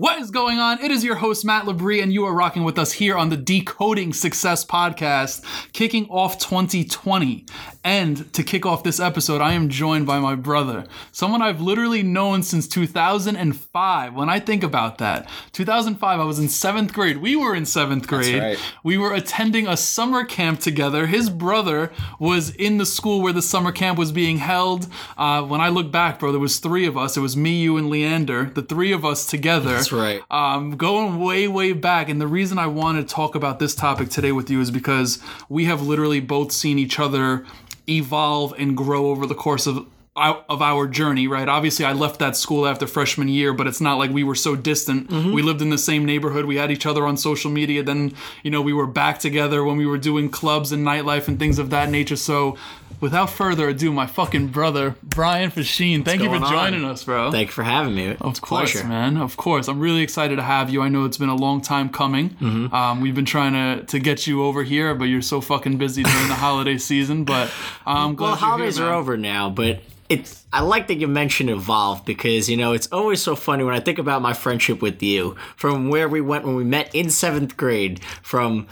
[0.00, 0.80] What is going on?
[0.80, 3.36] It is your host, Matt Labrie, and you are rocking with us here on the
[3.36, 5.44] Decoding Success podcast,
[5.74, 7.44] kicking off 2020.
[7.84, 12.02] And to kick off this episode, I am joined by my brother, someone I've literally
[12.02, 14.14] known since 2005.
[14.14, 17.18] When I think about that, 2005, I was in seventh grade.
[17.18, 18.38] We were in seventh grade.
[18.42, 18.58] right.
[18.82, 21.06] We were attending a summer camp together.
[21.06, 24.86] His brother was in the school where the summer camp was being held.
[25.16, 27.16] Uh, when I look back, bro, there was three of us.
[27.18, 29.76] It was me, you, and Leander, the three of us together.
[29.90, 30.22] That's right.
[30.30, 32.08] Um, going way, way back.
[32.08, 35.18] And the reason I want to talk about this topic today with you is because
[35.48, 37.44] we have literally both seen each other
[37.88, 41.48] evolve and grow over the course of of our journey, right?
[41.48, 44.54] Obviously, I left that school after freshman year, but it's not like we were so
[44.54, 45.08] distant.
[45.08, 45.32] Mm-hmm.
[45.32, 46.44] We lived in the same neighborhood.
[46.44, 47.82] We had each other on social media.
[47.82, 51.38] Then, you know, we were back together when we were doing clubs and nightlife and
[51.38, 52.16] things of that nature.
[52.16, 52.58] So,
[53.00, 56.52] without further ado, my fucking brother, Brian Fasheen, thank you for going on?
[56.72, 57.30] joining us, bro.
[57.30, 58.16] Thank you for having me.
[58.20, 58.86] Of course, Pleasure.
[58.86, 59.16] man.
[59.16, 59.68] Of course.
[59.68, 60.82] I'm really excited to have you.
[60.82, 62.30] I know it's been a long time coming.
[62.30, 62.74] Mm-hmm.
[62.74, 66.02] Um, we've been trying to, to get you over here, but you're so fucking busy
[66.02, 67.24] during the holiday season.
[67.24, 67.50] But
[67.86, 70.44] I'm glad Well, you're here, holidays are over now, but it's.
[70.52, 73.78] I like that you mentioned evolve because you know it's always so funny when I
[73.78, 77.56] think about my friendship with you from where we went when we met in seventh
[77.56, 78.66] grade from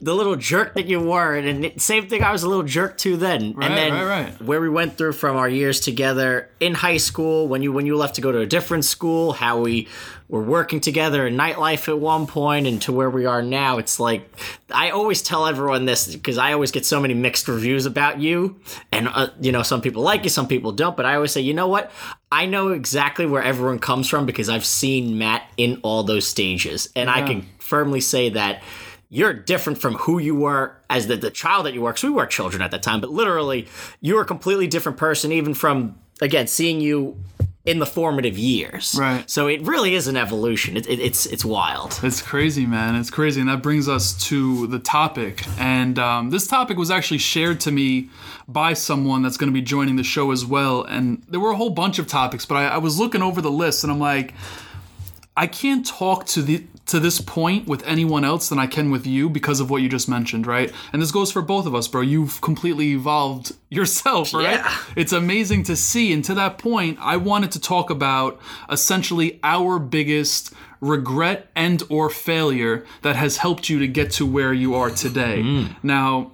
[0.00, 2.96] the little jerk that you were and it- same thing I was a little jerk
[2.98, 3.54] too then.
[3.54, 4.42] Right, and then right, right.
[4.42, 7.96] where we went through from our years together in high school when you when you
[7.96, 9.88] left to go to a different school how we
[10.28, 13.98] were working together in nightlife at one point and to where we are now it's
[13.98, 14.30] like
[14.70, 18.60] i always tell everyone this because i always get so many mixed reviews about you
[18.92, 21.40] and uh, you know some people like you some people don't but i always say
[21.40, 21.90] you know what?
[22.30, 26.90] I know exactly where everyone comes from because i've seen matt in all those stages.
[26.94, 28.62] And i can firmly say that
[29.10, 32.10] you're different from who you were as the, the child that you were because we
[32.10, 33.66] were children at that time but literally
[34.00, 37.16] you're a completely different person even from again seeing you
[37.64, 39.28] in the formative years Right.
[39.28, 42.94] so it really is an evolution it, it, it's it's wild It's crazy, man.
[42.96, 43.40] It's crazy.
[43.40, 45.44] And that brings us to the topic.
[45.58, 48.08] And um, this topic was actually shared to me
[48.46, 50.84] by someone that's going to be joining the show as well.
[50.84, 53.50] And there were a whole bunch of topics, but I, I was looking over the
[53.50, 54.32] list and I'm like,
[55.36, 59.06] I can't talk to the to this point with anyone else than I can with
[59.06, 60.72] you because of what you just mentioned, right?
[60.92, 62.00] And this goes for both of us, bro.
[62.00, 64.58] You've completely evolved yourself, right?
[64.58, 64.78] Yeah.
[64.96, 66.12] It's amazing to see.
[66.12, 68.40] And to that point, I wanted to talk about
[68.70, 74.54] essentially our biggest regret and or failure that has helped you to get to where
[74.54, 75.42] you are today.
[75.42, 75.76] Mm.
[75.82, 76.30] Now,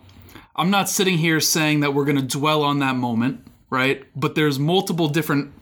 [0.54, 4.04] I'm not sitting here saying that we're going to dwell on that moment, right?
[4.14, 5.52] But there's multiple different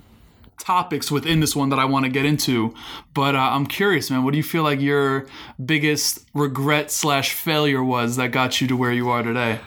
[0.63, 2.75] topics within this one that I want to get into.
[3.13, 4.25] But uh, I'm curious, man.
[4.25, 5.27] What do you feel like your
[5.65, 9.61] biggest regret slash failure was that got you to where you are today?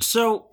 [0.00, 0.46] so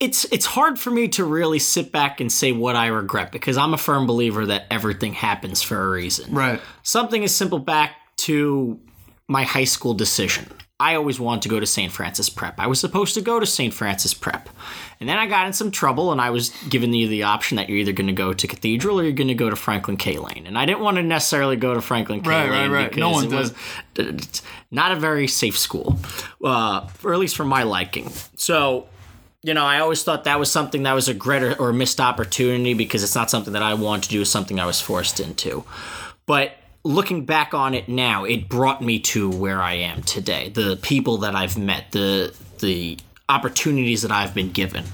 [0.00, 3.56] it's it's hard for me to really sit back and say what I regret because
[3.56, 6.32] I'm a firm believer that everything happens for a reason.
[6.32, 6.60] Right.
[6.82, 8.78] Something as simple back to
[9.26, 10.46] my high school decision.
[10.80, 11.90] I always wanted to go to St.
[11.90, 12.60] Francis Prep.
[12.60, 13.74] I was supposed to go to St.
[13.74, 14.48] Francis Prep.
[15.00, 17.68] And then I got in some trouble and I was given you the option that
[17.68, 20.18] you're either going to go to Cathedral or you're going to go to Franklin K.
[20.18, 20.46] Lane.
[20.46, 22.30] And I didn't want to necessarily go to Franklin K.
[22.30, 22.88] Right, Lane right, right.
[22.90, 23.30] because No one it
[23.94, 24.14] did.
[24.14, 25.98] was not a very safe school,
[26.44, 28.10] uh, or at least for my liking.
[28.36, 28.88] So
[29.42, 32.00] you know, I always thought that was something that was a regret or, or missed
[32.00, 35.20] opportunity because it's not something that I wanted to do, it's something I was forced
[35.20, 35.64] into.
[36.26, 36.52] But
[36.88, 40.48] looking back on it now, it brought me to where I am today.
[40.48, 44.84] The people that I've met, the the opportunities that I've been given.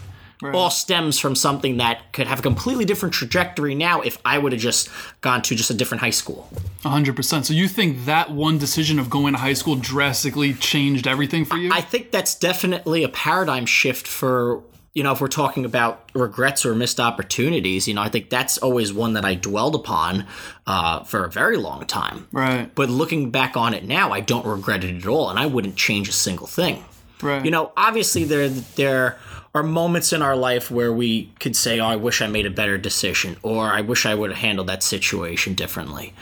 [0.53, 4.53] All stems from something that could have a completely different trajectory now if I would
[4.53, 4.91] have just
[5.22, 6.50] gone to just a different high school.
[6.83, 7.44] 100%.
[7.47, 11.56] So you think that one decision of going to high school drastically changed everything for
[11.56, 11.71] you?
[11.72, 14.62] I think that's definitely a paradigm shift for
[14.94, 17.88] you know if we're talking about regrets or missed opportunities.
[17.88, 20.27] You know, I think that's always one that I dwelled upon
[20.66, 22.28] uh, for a very long time.
[22.33, 22.72] right.
[22.74, 25.77] But looking back on it now, I don't regret it at all, and I wouldn't
[25.77, 26.84] change a single thing.
[27.21, 27.45] Right.
[27.45, 29.19] You know, obviously there there
[29.54, 32.51] are moments in our life where we could say, "Oh, I wish I made a
[32.51, 36.13] better decision," or "I wish I would have handled that situation differently."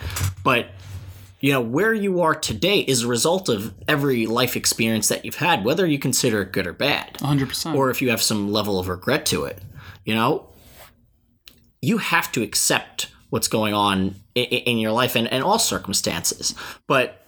[0.43, 0.67] But
[1.43, 5.35] you know, where you are today is a result of every life experience that you've
[5.35, 7.75] had, whether you consider it good or bad, 100%.
[7.75, 9.61] or if you have some level of regret to it.
[10.05, 10.47] You know,
[11.81, 16.55] you have to accept what's going on in, in your life and, and all circumstances.
[16.87, 17.25] But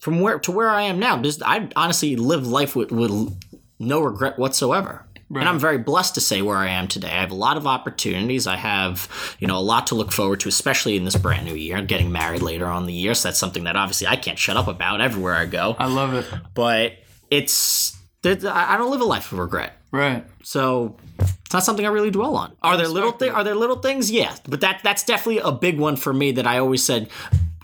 [0.00, 3.40] from where to where I am now, just I honestly live life with, with
[3.78, 5.06] no regret whatsoever.
[5.40, 7.08] And I'm very blessed to say where I am today.
[7.08, 8.46] I have a lot of opportunities.
[8.46, 9.08] I have,
[9.38, 11.76] you know, a lot to look forward to, especially in this brand new year.
[11.76, 14.38] I'm getting married later on in the year, so that's something that obviously I can't
[14.38, 15.76] shut up about everywhere I go.
[15.78, 16.26] I love it.
[16.54, 16.94] But
[17.30, 19.76] it's, I don't live a life of regret.
[19.90, 20.24] Right.
[20.42, 22.56] So it's not something I really dwell on.
[22.62, 23.32] Are there little things?
[23.32, 24.10] Are there little things?
[24.10, 26.32] Yeah, but that that's definitely a big one for me.
[26.32, 27.10] That I always said,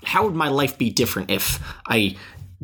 [0.03, 2.15] how would my life be different if I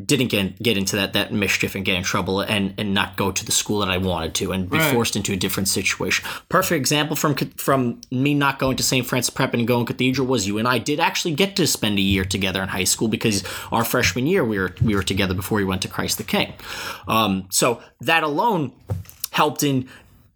[0.04, 3.32] didn't get get into that that mischief and get in trouble and and not go
[3.32, 4.92] to the school that I wanted to and be Right.
[4.92, 6.24] forced into a different situation.
[6.48, 9.04] Perfect example from from me not going to St.
[9.04, 12.02] Francis Prep and going Cathedral was you and I did actually get to spend a
[12.02, 13.42] year together in high school because
[13.72, 16.52] our freshman year we were we were together before we went to Christ the King.
[17.08, 18.72] Um, so that alone
[19.32, 19.88] helped in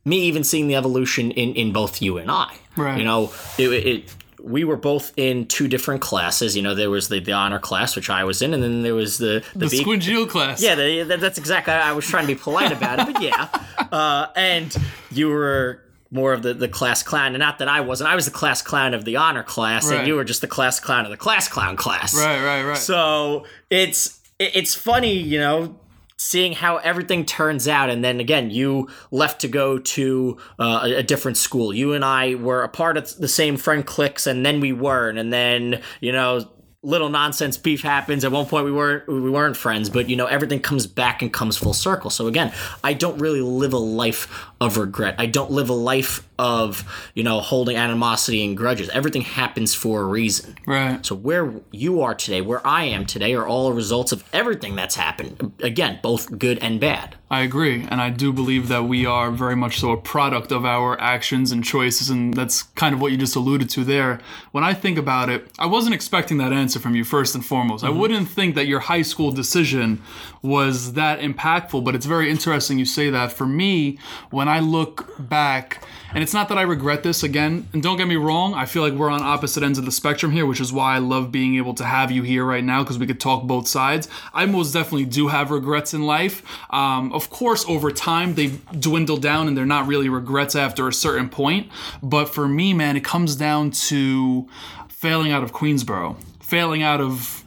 [0.04, 2.56] me even seeing the evolution in in both you and I.
[2.76, 2.98] Right.
[2.98, 6.56] You know, it, it we were both in two different classes.
[6.56, 8.94] You know, there was the, the honor class, which I was in, and then there
[8.94, 10.62] was the the, The B- Squingeal class.
[10.62, 11.72] yeah, the, that- that's exactly.
[11.74, 13.48] I was trying to be polite about it, but yeah.
[13.92, 14.74] Uh, and
[15.10, 18.08] you were more of the, the class clown, and not that I wasn't.
[18.10, 19.98] I was the class clown of the honor class, Right.
[19.98, 22.14] and you were just the class clown of the class clown class.
[22.14, 22.76] Right, right, right.
[22.78, 25.78] So it's it's funny, you know,
[26.22, 30.94] seeing how everything turns out, and then again, you left to go to uh, a,
[30.98, 31.74] a different school.
[31.74, 35.18] You and I were a part of the same friend cliques, and then we weren't,
[35.18, 36.48] and then you know.
[36.84, 38.24] Little nonsense beef happens.
[38.24, 41.32] At one point, we weren't we weren't friends, but you know everything comes back and
[41.32, 42.10] comes full circle.
[42.10, 42.52] So again,
[42.82, 45.16] I don't really live a life of regret.
[45.18, 48.88] I don't live a life of you know holding animosity and grudges.
[48.90, 50.56] Everything happens for a reason.
[50.66, 51.04] right.
[51.04, 54.94] So where you are today, where I am today, are all results of everything that's
[54.94, 55.52] happened.
[55.60, 57.16] Again, both good and bad.
[57.28, 60.64] I agree, and I do believe that we are very much so a product of
[60.64, 64.20] our actions and choices, and that's kind of what you just alluded to there.
[64.52, 67.82] When I think about it, I wasn't expecting that answer from you first and foremost.
[67.82, 67.98] I mm-hmm.
[67.98, 70.02] wouldn't think that your high school decision
[70.42, 73.30] was that impactful, but it's very interesting you say that.
[73.30, 73.98] For me,
[74.30, 78.08] when I look back, and it's not that I regret this again, and don't get
[78.08, 80.72] me wrong, I feel like we're on opposite ends of the spectrum here, which is
[80.72, 83.44] why I love being able to have you here right now because we could talk
[83.44, 84.08] both sides.
[84.34, 86.42] I most definitely do have regrets in life.
[86.70, 88.48] Um, of course, over time, they
[88.78, 91.70] dwindle down and they're not really regrets after a certain point.
[92.02, 94.48] But for me, man, it comes down to
[94.88, 97.41] failing out of Queensborough, failing out of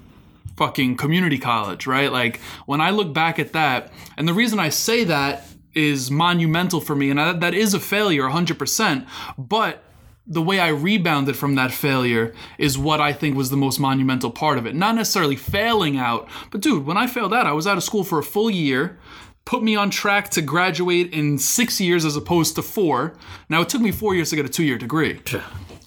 [0.58, 2.12] fucking community college, right?
[2.12, 6.80] Like when I look back at that, and the reason I say that is monumental
[6.80, 9.08] for me, and I, that is a failure 100%,
[9.38, 9.84] but
[10.28, 14.32] the way I rebounded from that failure is what I think was the most monumental
[14.32, 14.74] part of it.
[14.74, 18.04] Not necessarily failing out, but dude, when I failed out, I was out of school
[18.04, 18.98] for a full year.
[19.44, 23.16] Put me on track to graduate in six years as opposed to four.
[23.50, 25.22] Now, it took me four years to get a two year degree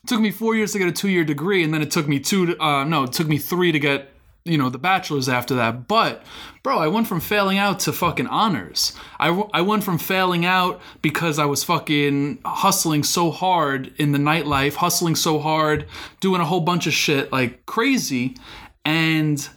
[0.09, 2.19] took me four years to get a two year degree, and then it took me
[2.19, 2.47] two.
[2.47, 4.11] To, uh, no, it took me three to get
[4.49, 5.87] you know the bachelor's after that.
[5.87, 6.23] But
[6.63, 8.93] bro, I went from failing out to fucking honors.
[9.19, 14.13] I, w- I went from failing out because I was fucking hustling so hard in
[14.13, 15.87] the nightlife, hustling so hard,
[16.21, 18.37] doing a whole bunch of shit like crazy,
[18.85, 19.49] and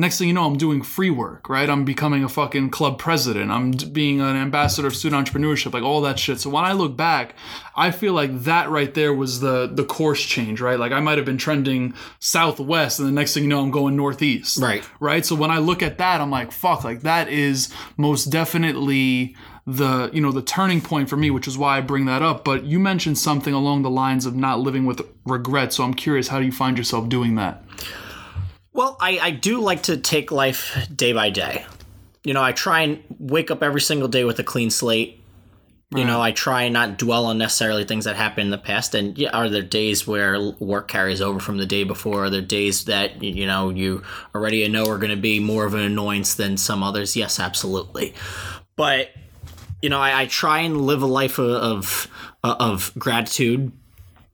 [0.00, 1.68] next thing you know, I'm doing free work, right?
[1.68, 3.50] I'm becoming a fucking club president.
[3.50, 6.40] I'm being an ambassador of student entrepreneurship, like all that shit.
[6.40, 7.34] So when I look back,
[7.76, 10.78] I feel like that right there was the the course change, right?
[10.78, 13.96] Like I might have been trending southwest, and the next thing you know, I'm going
[13.96, 14.88] northeast, Right.
[14.98, 15.24] Right.
[15.24, 19.36] So when I look at that, I'm like, fuck, like that is most definitely
[19.66, 22.44] the you know the turning point for me which is why i bring that up
[22.44, 26.28] but you mentioned something along the lines of not living with regret so i'm curious
[26.28, 27.62] how do you find yourself doing that
[28.72, 31.66] Well, I, I do like to take life day by day.
[32.24, 35.20] You know, I try and wake up every single day with a clean slate.
[35.92, 38.94] You know, I try and not dwell on necessarily things that happened in the past.
[38.94, 42.26] And yeah, are there days where work carries over from the day before?
[42.26, 45.74] Are there days that you know you already know are going to be more of
[45.74, 47.16] an annoyance than some others?
[47.16, 48.14] Yes, absolutely.
[48.76, 49.08] But
[49.82, 52.08] you know, I, I try and live a life of
[52.44, 53.72] of, of gratitude.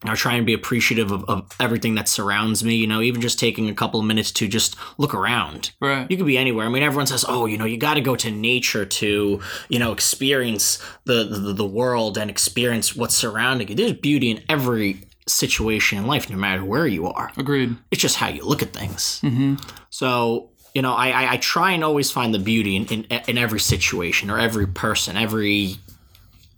[0.02, 2.76] I try and be appreciative of, of everything that surrounds me.
[2.76, 5.72] You know, even just taking a couple of minutes to just look around.
[5.80, 6.66] right You could be anywhere.
[6.66, 9.78] I mean, everyone says, "Oh, you know, you got to go to nature to, you
[9.78, 15.02] know, experience the, the the world and experience what's surrounding you." There's beauty in every
[15.26, 17.32] situation in life, no matter where you are.
[17.36, 19.20] agreed It's just how you look at things.
[19.22, 19.54] Mm-hmm.
[19.90, 23.38] So, you know, I, I I try and always find the beauty in, in in
[23.38, 25.76] every situation or every person, every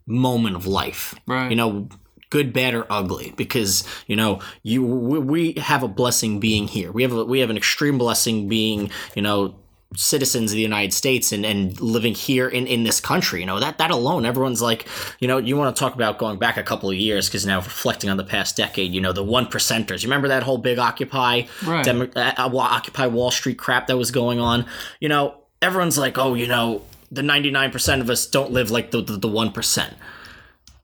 [0.07, 1.15] moment of life.
[1.27, 1.51] Right.
[1.51, 1.89] You know,
[2.31, 6.93] good, bad, or ugly, because you know you we, we have a blessing being here.
[6.93, 9.55] We have a, we have an extreme blessing being you know
[9.97, 13.41] citizens of the United States and, and living here in, in this country.
[13.41, 14.87] You know that that alone, everyone's like,
[15.19, 17.57] you know, you want to talk about going back a couple of years because now
[17.59, 20.03] reflecting on the past decade, you know, the one percenters.
[20.03, 21.85] You remember that whole big Occupy, Right.
[21.85, 24.67] Demo- uh, uh, Occupy Wall Street crap that was going on.
[25.01, 29.01] You know, everyone's like, oh, you know the 99% of us don't live like the,
[29.01, 29.95] the, the 1%.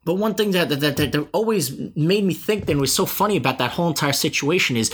[0.05, 3.37] But one thing that, that, that, that always made me think and was so funny
[3.37, 4.93] about that whole entire situation is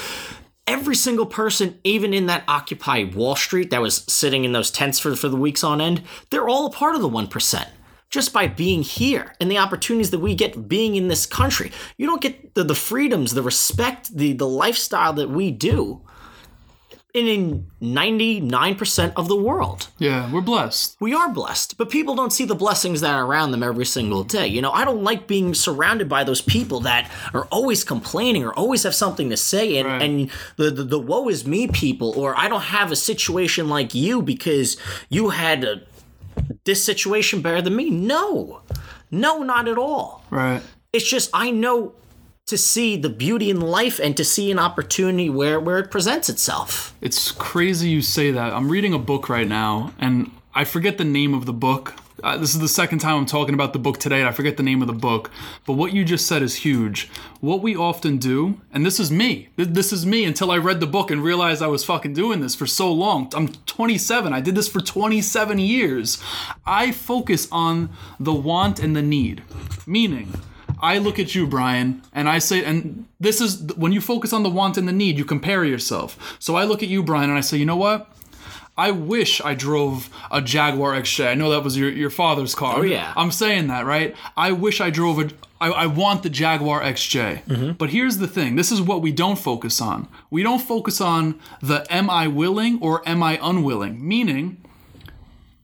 [0.66, 4.98] every single person, even in that Occupy Wall Street that was sitting in those tents
[4.98, 7.68] for, for the weeks on end, they're all a part of the 1%.
[8.08, 11.70] Just by being here and the opportunities that we get being in this country.
[11.96, 16.02] You don't get the, the freedoms, the respect, the, the lifestyle that we do
[17.14, 19.88] in 99% of the world.
[19.98, 20.96] Yeah, we're blessed.
[21.00, 24.22] We are blessed, but people don't see the blessings that are around them every single
[24.24, 24.46] day.
[24.46, 28.52] You know, I don't like being surrounded by those people that are always complaining or
[28.54, 30.02] always have something to say and, Right.
[30.02, 33.94] and the, the, the woe is me people, or I don't have a situation like
[33.94, 34.76] you because
[35.08, 35.82] you had a,
[36.64, 37.90] this situation better than me.
[37.90, 38.60] No,
[39.10, 40.24] no, not at all.
[40.30, 40.62] Right.
[40.92, 41.92] It's just I know
[42.50, 46.28] to see the beauty in life and to see an opportunity where, where it presents
[46.28, 46.94] itself.
[47.00, 48.52] It's crazy you say that.
[48.52, 51.94] I'm reading a book right now, and I forget the name of the book.
[52.24, 54.56] Uh, this is the second time I'm talking about the book today, and I forget
[54.56, 55.30] the name of the book.
[55.64, 57.08] But what you just said is huge.
[57.40, 59.48] What we often do, and this is me.
[59.56, 62.56] This is me until I read the book and realized I was fucking doing this
[62.56, 63.32] for so long.
[63.32, 64.32] I'm 27.
[64.32, 66.20] I did this for 27 years.
[66.66, 69.44] I focus on the want and the need.
[69.86, 70.34] Meaning,
[70.82, 74.42] I look at you, Brian, and I say, and this is when you focus on
[74.42, 76.36] the want and the need, you compare yourself.
[76.38, 78.10] So I look at you, Brian, and I say, you know what?
[78.80, 81.28] I wish I drove a Jaguar XJ.
[81.28, 82.78] I know that was your, your father's car.
[82.78, 83.12] Oh, yeah.
[83.14, 84.16] I'm saying that, right?
[84.38, 85.30] I wish I drove a.
[85.60, 87.44] I, I want the Jaguar XJ.
[87.44, 87.72] Mm-hmm.
[87.72, 90.08] But here's the thing this is what we don't focus on.
[90.30, 94.06] We don't focus on the am I willing or am I unwilling?
[94.06, 94.56] Meaning,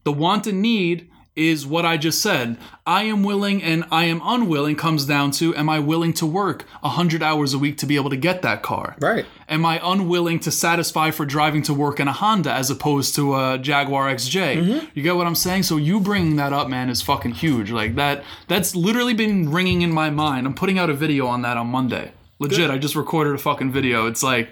[0.03, 2.57] the want and need is what I just said.
[2.85, 6.65] I am willing and I am unwilling comes down to am I willing to work
[6.81, 8.95] 100 hours a week to be able to get that car?
[8.99, 9.25] Right.
[9.47, 13.35] Am I unwilling to satisfy for driving to work in a Honda as opposed to
[13.35, 14.57] a Jaguar XJ?
[14.57, 14.87] Mm-hmm.
[14.95, 15.63] You get what I'm saying?
[15.63, 17.69] So you bringing that up, man, is fucking huge.
[17.69, 20.47] Like that that's literally been ringing in my mind.
[20.47, 22.13] I'm putting out a video on that on Monday.
[22.39, 24.05] Legit, I just recorded a fucking video.
[24.05, 24.49] It's like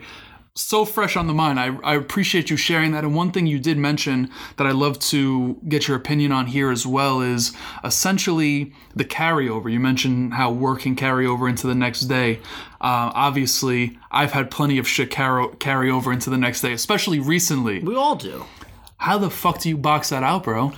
[0.57, 1.59] so fresh on the mind.
[1.59, 3.03] I, I appreciate you sharing that.
[3.03, 6.71] And one thing you did mention that I love to get your opinion on here
[6.71, 7.51] as well is
[7.83, 9.69] essentially the carryover.
[9.71, 12.37] You mentioned how work can carry over into the next day.
[12.79, 17.19] Uh, obviously, I've had plenty of shit carry, carry over into the next day, especially
[17.19, 17.79] recently.
[17.79, 18.45] We all do.
[18.97, 20.71] How the fuck do you box that out, bro?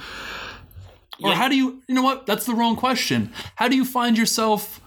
[1.22, 1.36] Or Yeah.
[1.36, 2.26] how do you, you know what?
[2.26, 3.32] That's the wrong question.
[3.56, 4.82] How do you find yourself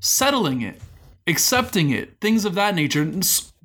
[0.00, 0.80] settling it,
[1.26, 3.10] accepting it, things of that nature?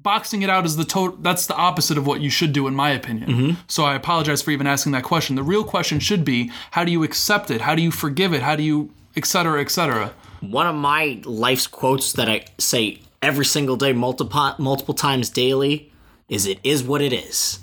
[0.05, 2.67] S- Boxing it out is the total, that's the opposite of what you should do,
[2.67, 3.29] in my opinion.
[3.29, 3.51] Mm-hmm.
[3.67, 5.35] So I apologize for even asking that question.
[5.35, 7.61] The real question should be how do you accept it?
[7.61, 8.41] How do you forgive it?
[8.41, 10.11] How do you, et cetera, et cetera?
[10.41, 15.89] one of my life's quotes that I say every single day, multiple multiple times daily,
[16.27, 17.59] is "It is what it is."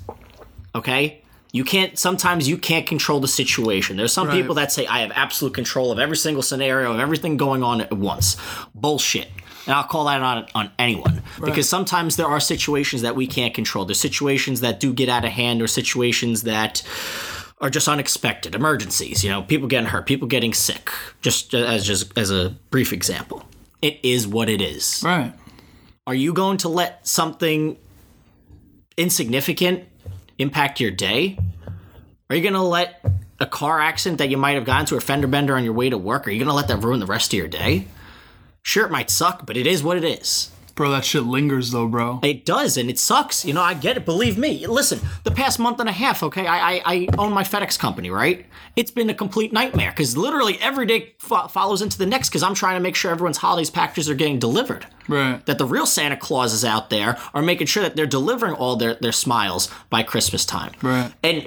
[0.74, 1.20] Okay.
[1.52, 1.98] You can't.
[1.98, 3.96] Sometimes you can't control the situation.
[3.96, 4.36] There's some Right.
[4.36, 7.80] people that say I have absolute control of every single scenario of everything going on
[7.80, 8.36] at once.
[8.74, 9.28] Bullshit.
[9.70, 13.54] And I'll call that on on anyone because sometimes there are situations that we can't
[13.54, 13.84] control.
[13.84, 16.82] There's situations that do get out of hand, or situations that
[17.60, 19.22] are just unexpected emergencies.
[19.22, 20.90] You know, people getting hurt, people getting sick.
[21.20, 23.44] Just uh, as just as a brief example,
[23.80, 25.02] it is what it is.
[25.04, 25.32] Right.
[26.04, 27.76] Are you going to let something
[28.96, 29.84] insignificant
[30.38, 31.38] impact your day?
[32.28, 33.04] Are you going to let
[33.38, 35.90] a car accident that you might have gotten to a fender bender on your way
[35.90, 36.26] to work?
[36.26, 37.86] Are you going to let that ruin the rest of your day?
[38.62, 40.50] Sure, it might suck, but it is what it is.
[40.74, 42.20] Bro, that shit lingers though, bro.
[42.22, 43.44] It does, and it sucks.
[43.44, 44.06] You know, I get it.
[44.06, 44.66] Believe me.
[44.66, 48.08] Listen, the past month and a half, okay, I I, I own my FedEx company,
[48.10, 48.46] right?
[48.76, 52.42] It's been a complete nightmare because literally every day fo- follows into the next because
[52.42, 54.86] I'm trying to make sure everyone's holidays packages are getting delivered.
[55.06, 55.44] Right.
[55.44, 58.94] That the real Santa Clauses out there are making sure that they're delivering all their,
[58.94, 60.72] their smiles by Christmas time.
[60.80, 61.12] Right.
[61.22, 61.46] And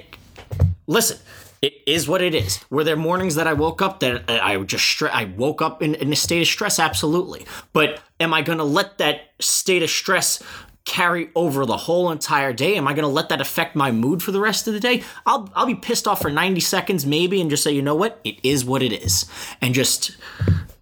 [0.86, 1.18] listen,
[1.64, 2.62] it is what it is.
[2.68, 5.94] Were there mornings that I woke up that I just stre- I woke up in,
[5.94, 6.78] in a state of stress?
[6.78, 7.46] Absolutely.
[7.72, 10.42] But am I going to let that state of stress
[10.84, 12.76] carry over the whole entire day?
[12.76, 15.04] Am I going to let that affect my mood for the rest of the day?
[15.24, 18.20] I'll I'll be pissed off for 90 seconds maybe and just say, "You know what?
[18.24, 19.24] It is what it is."
[19.62, 20.18] And just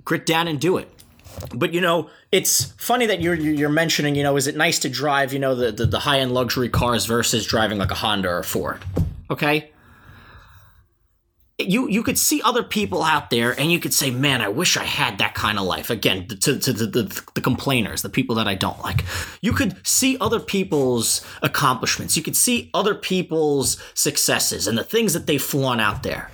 [0.05, 0.91] grit down and do it.
[1.55, 4.17] But you know, it's funny that you're you're mentioning.
[4.17, 5.33] You know, is it nice to drive?
[5.33, 8.39] You know, the the, the high end luxury cars versus driving like a Honda or
[8.41, 8.83] a Ford.
[9.31, 9.72] Okay.
[11.59, 14.77] You you could see other people out there, and you could say, "Man, I wish
[14.77, 18.35] I had that kind of life." Again, to to the, the the complainers, the people
[18.37, 19.05] that I don't like.
[19.43, 22.17] You could see other people's accomplishments.
[22.17, 26.31] You could see other people's successes and the things that they flaunt out there.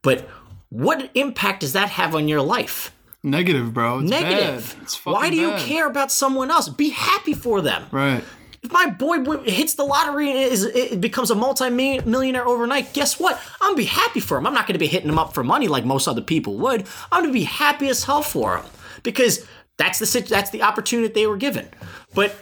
[0.00, 0.28] But
[0.70, 2.92] what impact does that have on your life?
[3.22, 4.00] Negative, bro.
[4.00, 4.76] It's negative.
[5.04, 5.12] Bad.
[5.12, 6.68] Why do you care about someone else?
[6.68, 7.84] Be happy for them.
[7.92, 8.24] Right.
[8.70, 13.40] My boy hits the lottery and is it becomes a multi-millionaire overnight, guess what?
[13.60, 14.46] I'm gonna be happy for him.
[14.46, 16.86] I'm not gonna be hitting him up for money like most other people would.
[17.10, 18.64] I'm gonna be happy as hell for him
[19.02, 19.46] because
[19.78, 21.68] that's the that's the opportunity they were given.
[22.14, 22.36] But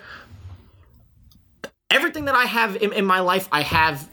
[1.91, 4.09] everything that I have in, in my life, I have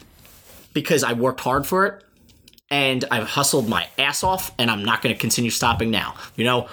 [0.73, 2.03] because I worked hard for it
[2.69, 6.15] and I've hustled my ass off, and I'm not going to continue stopping now.
[6.35, 6.67] You know,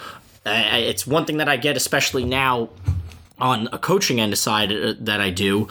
[0.45, 2.71] it's one thing that I get, especially now
[3.38, 5.69] on a coaching end side uh, that I do.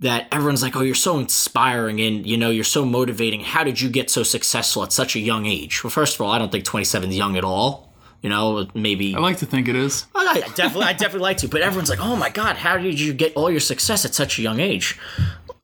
[0.00, 3.40] That everyone's like, oh, you're so inspiring and you know, you're so motivating.
[3.40, 5.82] How did you get so successful at such a young age?
[5.82, 7.86] Well, first of all, I don't think 27 is young at all.
[8.20, 10.04] You know, maybe I like to think it is.
[10.14, 11.48] I definitely, I definitely like to.
[11.48, 14.38] But everyone's like, "Oh my god, how did you get all your success at such
[14.38, 14.98] a young age?"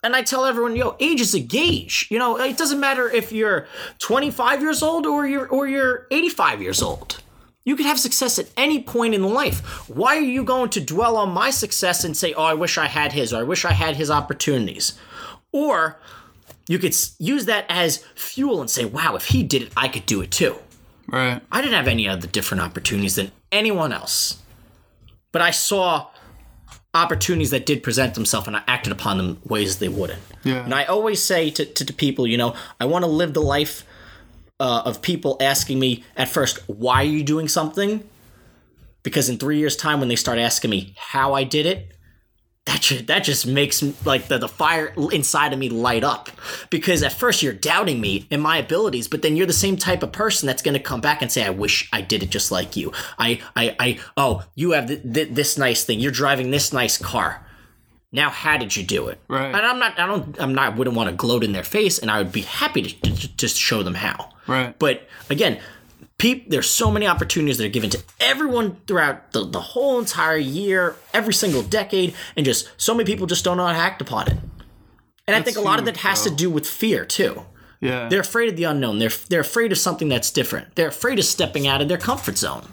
[0.04, 2.06] And I tell everyone, "Yo, age is a gauge.
[2.10, 3.66] You know, it doesn't matter if you're
[3.98, 7.22] 25 years old or you're or you're 85 years old.
[7.64, 9.88] You can have success at any point in life.
[9.88, 12.86] Why are you going to dwell on my success and say, "Oh, I wish I
[12.86, 14.94] had his," or "I wish I had his opportunities,"
[15.52, 16.00] or
[16.66, 20.06] you could use that as fuel and say, "Wow, if he did it, I could
[20.06, 20.56] do it too."
[21.06, 21.40] Right.
[21.52, 24.38] I didn't have any other different opportunities than anyone else.
[25.30, 26.08] But I saw
[26.94, 30.20] opportunities that did present themselves and I acted upon them ways they wouldn't.
[30.44, 30.64] Yeah.
[30.64, 33.42] And I always say to, to, to people, you know, I want to live the
[33.42, 33.84] life
[34.62, 38.08] uh, of people asking me at first, why are you doing something?
[39.02, 41.96] Because in three years' time, when they start asking me how I did it,
[42.66, 46.30] that just, that just makes like the, the fire inside of me light up.
[46.70, 50.04] Because at first you're doubting me and my abilities but then you're the same type
[50.04, 52.52] of person that's going to come back and say i wish i did it just
[52.52, 52.92] like you.
[53.18, 55.98] I i, I oh you have th- th- this nice thing.
[55.98, 57.44] You're driving this nice car
[58.12, 59.46] now how did you do it Right.
[59.46, 62.10] and i'm not i don't i'm not wouldn't want to gloat in their face and
[62.10, 64.76] i would be happy to, to just show them how Right.
[64.78, 65.60] but again,
[66.18, 70.36] peop, there's so many opportunities that are given to everyone throughout the, the whole entire
[70.36, 74.00] year, every single decade, and just so many people just don't know how to act
[74.02, 74.38] upon it.
[75.26, 76.30] And I think a lot of that has bro.
[76.30, 77.44] to do with fear too.
[77.80, 78.08] Yeah.
[78.08, 78.98] They're afraid of the unknown.
[78.98, 80.74] They're they're afraid of something that's different.
[80.74, 82.66] They're afraid of stepping out of their comfort zone.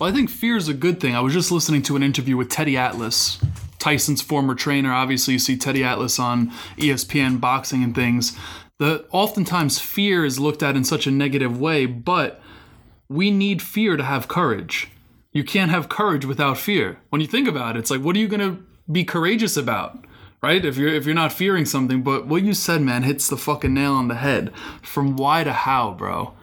[0.00, 1.14] Well, I think fear is a good thing.
[1.16, 3.38] I was just listening to an interview with Teddy Atlas,
[3.78, 4.92] Tyson's former trainer.
[4.92, 8.36] Obviously, you see Teddy Atlas on ESPN boxing and things.
[8.78, 12.40] The oftentimes fear is looked at in such a negative way, but
[13.08, 14.88] we need fear to have courage.
[15.32, 16.98] You can't have courage without fear.
[17.10, 18.58] When you think about it, it's like, what are you gonna
[18.90, 20.04] be courageous about?
[20.42, 20.64] Right?
[20.64, 23.72] If you're if you're not fearing something, but what you said, man, hits the fucking
[23.72, 24.52] nail on the head.
[24.82, 26.34] From why to how, bro.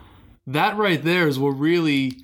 [0.45, 2.17] That right there is what really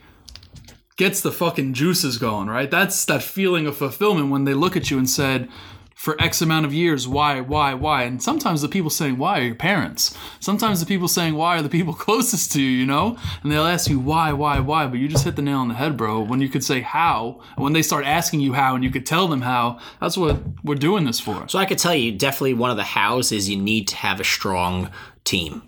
[1.00, 2.70] gets the fucking juices going, right?
[2.70, 5.48] That's that feeling of fulfillment when they look at you and said,
[5.96, 8.04] for X amount of years, why, why, why?
[8.04, 10.14] And sometimes the people saying why are your parents.
[10.42, 13.18] Sometimes the people saying why are the people closest to you, you know?
[13.42, 15.74] And they'll ask you why, why, why, but you just hit the nail on the
[15.74, 16.20] head, bro.
[16.20, 19.06] When you could say how, and when they start asking you how and you could
[19.06, 21.48] tell them how, that's what we're doing this for.
[21.48, 24.20] So I could tell you definitely one of the hows is you need to have
[24.20, 24.92] a strong
[25.24, 25.62] team.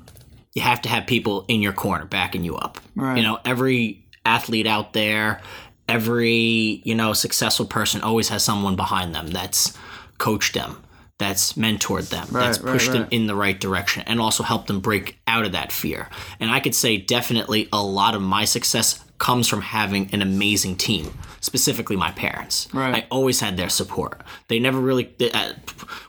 [0.53, 2.81] You have to have people in your corner backing you up.
[2.95, 3.17] Right.
[3.17, 5.41] You know, every athlete out there,
[5.87, 9.77] every, you know, successful person always has someone behind them that's
[10.17, 10.81] coached them,
[11.17, 14.79] that's mentored them, that's right, pushed them in the right direction and also helped them
[14.79, 16.09] break out of that fear.
[16.39, 20.75] And I could say definitely a lot of my success comes from having an amazing
[20.75, 22.67] team, specifically my parents.
[22.73, 22.95] Right.
[22.95, 24.19] I always had their support.
[24.47, 25.13] They never really.
[25.19, 25.53] They, uh,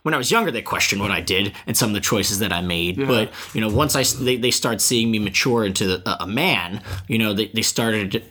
[0.02, 2.54] when I was younger, they questioned what I did and some of the choices that
[2.54, 2.96] I made.
[3.06, 6.82] But you know, once i they, they start seeing me mature into a, a man,
[7.06, 8.24] you know, they, they started.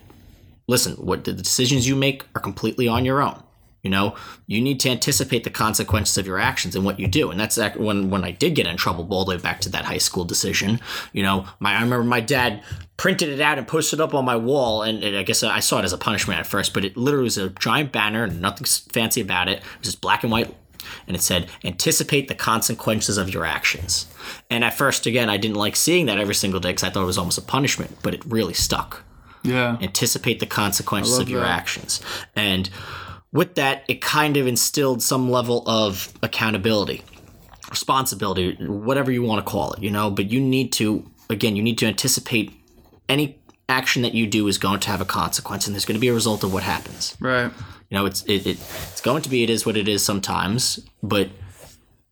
[0.68, 3.42] Listen, what the decisions you make are completely on your own.
[3.84, 4.16] You know,
[4.46, 7.32] you need to anticipate the consequences of your actions and what you do.
[7.32, 9.86] And that's when when I did get in trouble, all the way back to that
[9.86, 10.80] high school decision.
[11.14, 12.64] You know, my I remember my dad
[12.98, 15.60] printed it out and posted it up on my wall, and, and I guess I
[15.62, 18.40] saw it as a punishment at first, but it literally was a giant banner, and
[18.40, 19.58] nothing fancy about it.
[19.60, 20.56] It was just black and white.
[21.08, 24.08] And it said, anticipate the consequences of your actions.
[24.50, 27.04] And at first, again, I didn't like seeing that every single day because I thought
[27.04, 29.04] it was almost a punishment, but it really stuck
[29.44, 29.78] Yeah.
[29.80, 31.50] anticipate the consequences of your that.
[31.50, 32.02] actions.
[32.36, 32.70] And
[33.34, 37.04] with that, it kind of instilled some level of accountability,
[37.70, 40.12] responsibility, whatever you want to call it, you know.
[40.12, 42.52] But you need to, again, you need to anticipate
[43.08, 43.40] any
[43.70, 46.10] action that you do is going to have a consequence, and there's going to be
[46.10, 47.16] a result of what happens.
[47.20, 47.52] Right.
[47.90, 48.58] You know, it's it, it
[48.92, 51.30] it's going to be it is what it is sometimes, but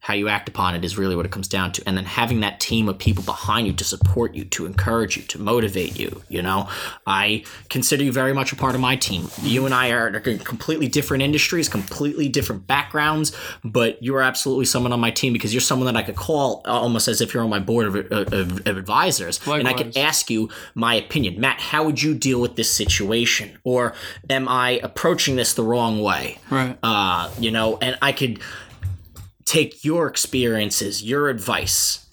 [0.02, 1.84] how you act upon it is really what it comes down to.
[1.86, 5.24] And then having that team of people behind you to support you, to encourage you,
[5.24, 6.24] to motivate you.
[6.30, 6.70] You know,
[7.06, 9.30] I consider you very much a part of my team.
[9.42, 14.66] You and I are in completely different industries, completely different backgrounds, but you are absolutely
[14.66, 17.44] someone on my team because you're someone that I could call almost as if you're
[17.44, 19.46] on my board of, of, of advisors.
[19.60, 21.40] And I could ask you my opinion.
[21.42, 23.58] Matt, how would you deal with this situation?
[23.66, 23.94] Or
[24.30, 26.38] am I approaching this the wrong way?
[26.50, 26.78] Right.
[26.82, 28.40] uh, you know, and I could
[29.50, 32.06] take your experiences, your advice,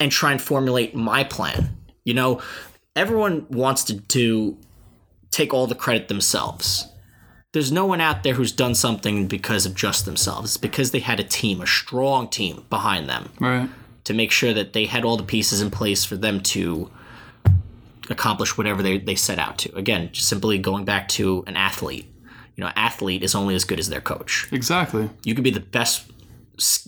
[0.00, 1.76] and try and formulate my plan.
[2.02, 2.42] You know,
[2.96, 4.58] everyone wants to do
[5.30, 6.88] take all the credit themselves.
[7.52, 10.50] There's no one out there who's done something because of just themselves.
[10.50, 13.68] It's because they had a team, a strong team behind them Right.
[14.04, 16.90] to make sure that they had all the pieces in place for them to
[18.08, 19.76] accomplish whatever they, they set out to.
[19.76, 22.06] Again, just simply going back to an athlete.
[22.56, 24.48] You know, athlete is only as good as their coach.
[24.50, 25.08] Exactly.
[25.24, 26.10] You could be the best,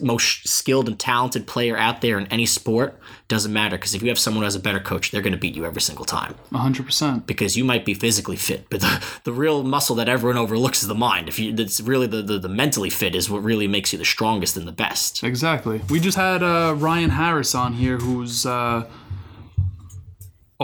[0.00, 2.98] most skilled and talented player out there in any sport.
[3.28, 5.38] Doesn't matter because if you have someone who has a better coach, they're going to
[5.38, 7.26] beat you every single time hundred percent.
[7.26, 10.88] because you might be physically fit, but the, the real muscle that everyone overlooks is
[10.88, 11.28] the mind.
[11.28, 14.04] If you, it's really the, the, the mentally fit is what really makes you the
[14.04, 15.22] strongest and the best.
[15.24, 15.80] Exactly.
[15.88, 18.87] We just had uh, Ryan Harris on here, who's uh,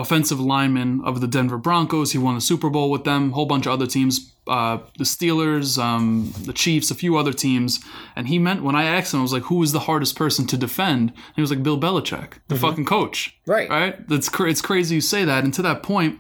[0.00, 2.12] offensive lineman of the Denver Broncos.
[2.12, 3.30] He won the Super Bowl with them.
[3.30, 7.32] A whole bunch of other teams, uh, the Steelers, um, the Chiefs, a few other
[7.32, 7.80] teams.
[8.16, 10.46] And he meant when I asked him, I was like, "Who is the hardest person
[10.46, 13.68] to defend?" And he was like, "Bill Belichick, the fucking coach." Right.
[13.68, 14.08] Right.
[14.08, 15.44] That's cra- it's crazy you say that.
[15.44, 16.18] And to that point,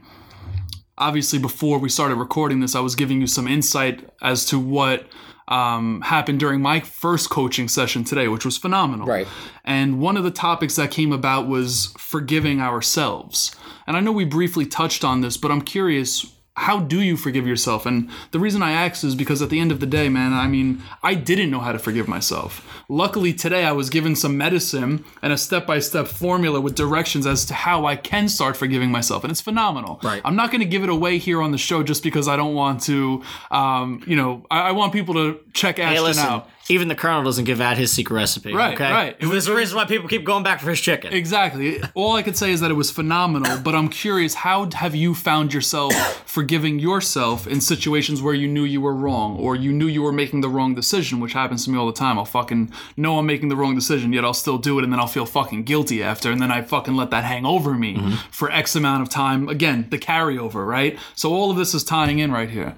[0.98, 5.06] obviously before we started recording this, I was giving you some insight as to what
[5.48, 9.06] um, happened during my first coaching session today, which was phenomenal.
[9.06, 9.26] Right.
[9.64, 13.54] And one of the topics that came about was forgiving ourselves.
[13.86, 16.26] And I know we briefly touched on this, but I'm curious.
[16.58, 17.86] How do you forgive yourself?
[17.86, 20.46] And the reason I ask is because at the end of the day, man, I
[20.48, 22.66] mean, I didn't know how to forgive myself.
[22.88, 27.26] Luckily, today I was given some medicine and a step by step formula with directions
[27.26, 29.24] as to how I can start forgiving myself.
[29.24, 30.00] And it's phenomenal.
[30.02, 30.22] Right.
[30.24, 32.54] I'm not going to give it away here on the show just because I don't
[32.54, 36.24] want to, um, you know, I, I want people to check Ashton Hey, listen.
[36.26, 36.48] out.
[36.70, 38.52] Even the colonel doesn't give out his secret recipe.
[38.52, 38.92] Right, okay?
[38.92, 39.16] right.
[39.18, 41.12] It There's a reason why people keep going back for his chicken.
[41.12, 41.80] Exactly.
[41.94, 45.14] All I could say is that it was phenomenal, but I'm curious how have you
[45.14, 45.94] found yourself
[46.28, 50.12] forgiving yourself in situations where you knew you were wrong or you knew you were
[50.12, 52.18] making the wrong decision, which happens to me all the time.
[52.18, 55.00] I'll fucking know I'm making the wrong decision, yet I'll still do it and then
[55.00, 58.14] I'll feel fucking guilty after and then I fucking let that hang over me mm-hmm.
[58.30, 59.48] for X amount of time.
[59.48, 60.98] Again, the carryover, right?
[61.14, 62.74] So all of this is tying in right here.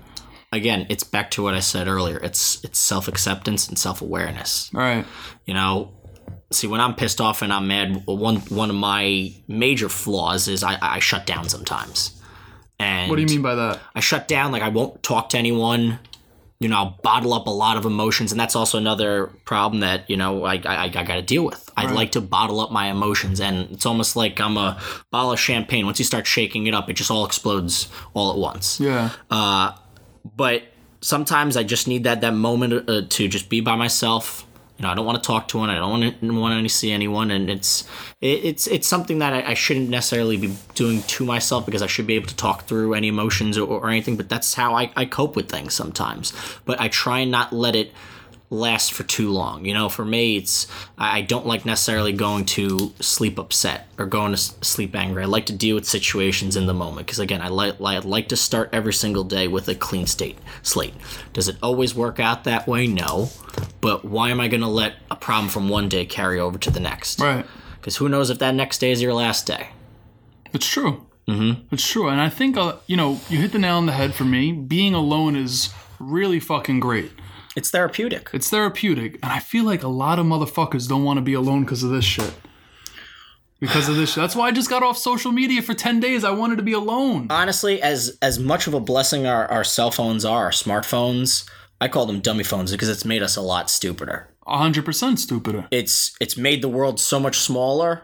[0.53, 2.19] Again, it's back to what I said earlier.
[2.19, 4.69] It's it's self acceptance and self awareness.
[4.73, 5.07] Right.
[5.47, 5.93] You know,
[6.51, 10.65] see when I'm pissed off and I'm mad, one one of my major flaws is
[10.65, 12.21] I, I shut down sometimes.
[12.81, 13.79] And What do you mean by that?
[13.95, 15.99] I shut down, like I won't talk to anyone.
[16.59, 20.11] You know, I'll bottle up a lot of emotions, and that's also another problem that
[20.11, 21.71] you know I I, I got to deal with.
[21.77, 24.79] I like to bottle up my emotions, and it's almost like I'm a
[25.11, 25.87] bottle of champagne.
[25.87, 28.81] Once you start shaking it up, it just all explodes all at once.
[28.81, 29.11] Yeah.
[29.31, 29.73] Uh,
[30.37, 30.65] but
[31.01, 34.47] sometimes I just need that that moment uh, to just be by myself.
[34.79, 35.71] You know, I don't want to talk to anyone.
[35.71, 37.87] I don't want to want to see anyone, and it's
[38.21, 41.87] it, it's it's something that I, I shouldn't necessarily be doing to myself because I
[41.87, 44.17] should be able to talk through any emotions or, or anything.
[44.17, 46.33] But that's how I, I cope with things sometimes.
[46.65, 47.93] But I try and not let it
[48.51, 49.65] last for too long.
[49.65, 50.67] You know, for me, it's
[50.99, 55.23] I don't like necessarily going to sleep upset or going to sleep angry.
[55.23, 58.29] I like to deal with situations in the moment because again, I like I like
[58.29, 60.95] to start every single day with a clean state slate.
[61.33, 62.87] Does it always work out that way?
[62.87, 63.31] No,
[63.81, 66.71] but why am I going to let a problem from one day carry over to
[66.71, 67.21] the next?
[67.21, 67.47] Right.
[67.81, 69.69] Because who knows if that next day is your last day?
[70.53, 71.07] It's true.
[71.29, 71.73] Mm-hmm.
[71.73, 72.09] It's true.
[72.09, 74.53] And I think, uh, you know, you hit the nail on the head for me.
[74.53, 77.13] Being alone is really fucking great.
[77.57, 78.31] It's therapeutic.
[78.33, 79.15] It's therapeutic.
[79.23, 81.91] And I feel like a lot of motherfuckers don't want to be alone because of
[81.91, 82.33] this shit.
[83.59, 84.23] Because of this shit.
[84.23, 86.25] That's why I just got off social media for 10 days.
[86.25, 87.27] I wanted to be alone.
[87.29, 91.49] honestly, as as much of a blessing our, our cell phones are, our smartphones,
[91.81, 94.29] I call them dummy phones because it's made us a lot stupider.
[94.47, 95.67] 100% stupider.
[95.71, 98.03] It's it's made the world so much smaller,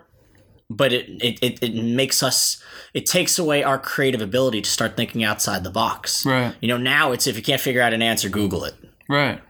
[0.69, 4.97] but it it, it, it makes us it takes away our creative ability to start
[4.97, 6.27] thinking outside the box.
[6.27, 6.55] Right.
[6.61, 8.75] You know, now it's if you can't figure out an answer, Google it.
[9.09, 9.41] Right.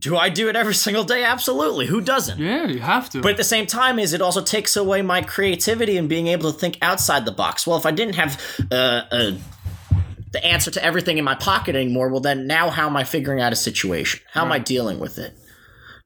[0.00, 1.24] Do I do it every single day?
[1.24, 1.86] Absolutely.
[1.86, 2.38] Who doesn't?
[2.38, 3.20] Yeah, you have to.
[3.22, 6.52] But at the same time, is it also takes away my creativity and being able
[6.52, 7.66] to think outside the box.
[7.66, 8.74] Well, if I didn't have uh,
[9.10, 9.32] uh,
[10.32, 13.40] the answer to everything in my pocket anymore, well, then now how am I figuring
[13.40, 14.20] out a situation?
[14.32, 15.32] How am I dealing with it?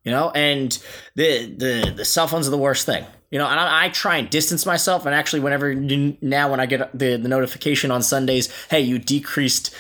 [0.05, 0.71] You know, and
[1.17, 3.05] the the the cell phones are the worst thing.
[3.31, 5.07] You know, and I, I try and distance myself.
[5.07, 9.75] And actually, whenever now when I get the the notification on Sundays, hey, you decreased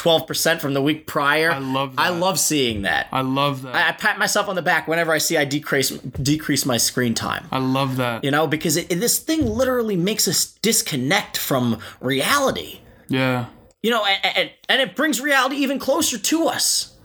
[0.00, 1.50] twelve percent from the week prior.
[1.50, 2.02] I love that.
[2.02, 3.08] I love seeing that.
[3.12, 3.74] I love that.
[3.74, 7.12] I, I pat myself on the back whenever I see I decrease decrease my screen
[7.12, 7.46] time.
[7.52, 8.24] I love that.
[8.24, 12.80] You know, because it, this thing literally makes us disconnect from reality.
[13.08, 13.48] Yeah.
[13.82, 16.96] You know, and, and, and it brings reality even closer to us.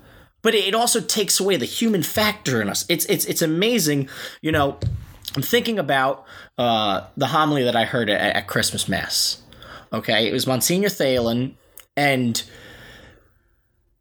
[0.42, 2.86] But it also takes away the human factor in us.
[2.88, 4.08] It's it's it's amazing.
[4.42, 4.80] You know,
[5.36, 6.24] I'm thinking about
[6.58, 9.42] uh, the homily that I heard at, at Christmas Mass.
[9.92, 11.56] Okay, it was Monsignor Thalen,
[11.98, 12.42] and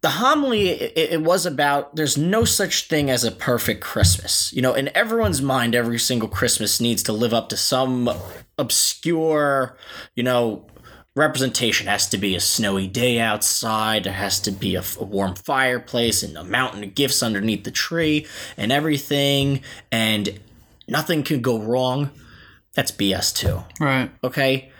[0.04, 4.52] the homily it, it was about there's no such thing as a perfect christmas.
[4.52, 8.10] You know in everyone's mind every single christmas needs to live up to some
[8.58, 9.78] obscure
[10.14, 10.66] you know
[11.16, 11.86] representation.
[11.86, 14.04] Has to be a snowy day outside.
[14.04, 17.70] There has to be a, a warm fireplace and a mountain of gifts underneath the
[17.70, 18.26] tree
[18.58, 19.62] and everything.
[19.90, 20.38] And
[20.86, 22.10] nothing can go wrong.
[22.74, 23.64] That's bs too.
[23.80, 24.10] Right.
[24.22, 24.70] okay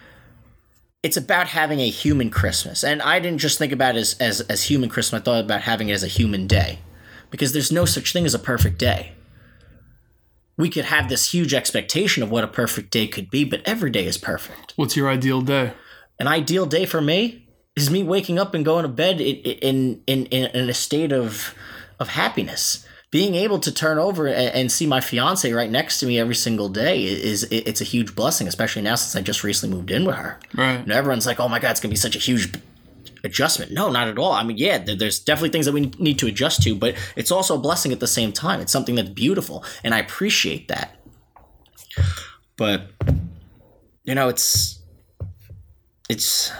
[1.04, 2.82] it's about having a human christmas.
[2.82, 5.60] And i didn't just think about it as, as, as human christmas i thought about
[5.60, 6.80] having it as a human day.
[7.30, 9.12] Because there's no such thing as a perfect day.
[10.56, 13.90] We could have this huge expectation of what a perfect day could be but every
[13.90, 14.72] day is perfect.
[14.76, 15.74] What's your ideal day?
[16.18, 20.26] an ideal day for me is me waking up and going to bed in in
[20.26, 21.54] in, in a state of
[21.98, 26.06] of happiness being able to turn over and, and see my fiance right next to
[26.06, 29.76] me every single day is it's a huge blessing especially now since i just recently
[29.76, 30.84] moved in with her Right.
[30.84, 32.52] know, everyone's like, "Oh my god, it's gonna be such a huge
[33.22, 34.32] adjustment." No, not at all.
[34.32, 37.30] I mean, yeah, there- there's definitely things that we need to adjust to, but it's
[37.30, 38.60] also a blessing at the same time.
[38.60, 40.88] It's something that's beautiful, and I appreciate that.
[42.56, 42.90] But
[44.08, 44.80] you know, it's
[46.08, 46.50] it's.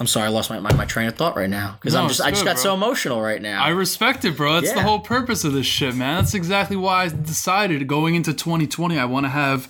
[0.00, 2.08] I'm sorry, I lost my, my, my train of thought right now because No, I'm
[2.08, 2.62] just it's I just got bro.
[2.62, 3.62] so emotional right now.
[3.64, 4.60] I respect it, bro.
[4.60, 6.16] That's the whole purpose of this shit, man.
[6.22, 9.66] That's exactly why I decided going into 2020, I want to have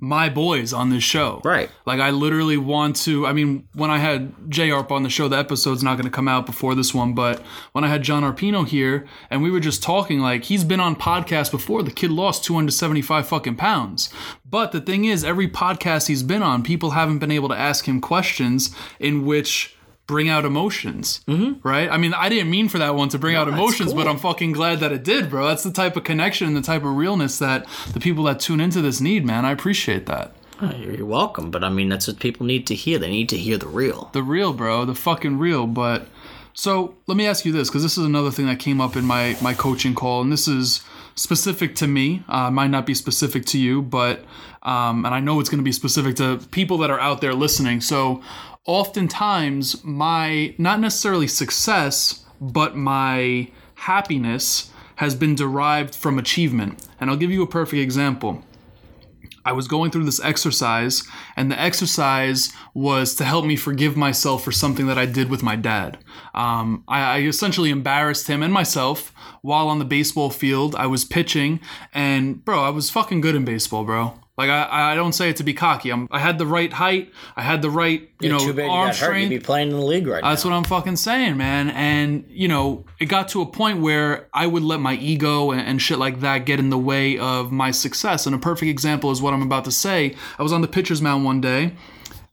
[0.00, 1.40] my boys on this show.
[1.44, 1.70] Right.
[1.86, 3.26] Like, I literally want to.
[3.26, 6.10] I mean, when I had J Arp on the show, the episode's not going to
[6.10, 7.40] come out before this one, but
[7.72, 10.96] when I had John Arpino here and we were just talking, like, he's been on
[10.96, 11.82] podcasts before.
[11.82, 14.12] The kid lost 275 fucking pounds.
[14.44, 17.86] But the thing is, every podcast he's been on, people haven't been able to ask
[17.86, 19.76] him questions in which
[20.10, 21.66] bring out emotions, mm-hmm.
[21.66, 21.88] right?
[21.88, 24.10] I mean, I didn't mean for that one to bring out emotions, but.
[24.10, 25.46] I'm fucking glad that it did, bro.
[25.46, 28.60] That's the type of connection and the type of realness that the people that tune
[28.60, 29.44] into this need, man.
[29.44, 30.34] I appreciate that.
[30.60, 32.98] Oh, You're you're welcome, but I mean that's what people need to hear.
[32.98, 34.10] They need to hear the real.
[34.12, 35.68] The real, bro, the fucking real.
[35.68, 36.08] But
[36.54, 39.04] so let me ask you this, because this is another thing that came up in
[39.04, 40.82] my my coaching call, and this is
[41.14, 42.24] specific to me.
[42.28, 44.24] Uh, might not be specific to you, but
[44.62, 47.34] um, and I know it's going to be specific to people that are out there
[47.34, 47.80] listening.
[47.80, 48.20] So
[48.70, 56.86] oftentimes, my not necessarily success, but my happiness has been derived from achievement.
[57.00, 58.44] And I'll give you a perfect example.
[59.44, 61.02] I was going through this exercise,
[61.34, 65.42] and the exercise was to help me forgive myself for something that I did with
[65.42, 65.98] my dad.
[66.32, 70.76] Um, I, I essentially embarrassed him and myself while on the baseball field.
[70.76, 71.58] I was pitching,
[71.92, 74.19] and bro, I was fucking good in baseball, bro.
[74.40, 75.90] Like I, I don't say it to be cocky.
[75.90, 77.12] I'm, I had the right height.
[77.36, 79.06] I had the right, you know, Too bad you arm got hurt.
[79.08, 79.28] You'd strength.
[79.28, 80.30] be playing in the league right now.
[80.30, 81.68] That's what I'm fucking saying, man.
[81.68, 85.60] And, you know, it got to a point where I would let my ego and,
[85.60, 88.24] and shit like that get in the way of my success.
[88.24, 90.16] And a perfect example is what I'm about to say.
[90.38, 91.74] I was on the pitcher's mound one day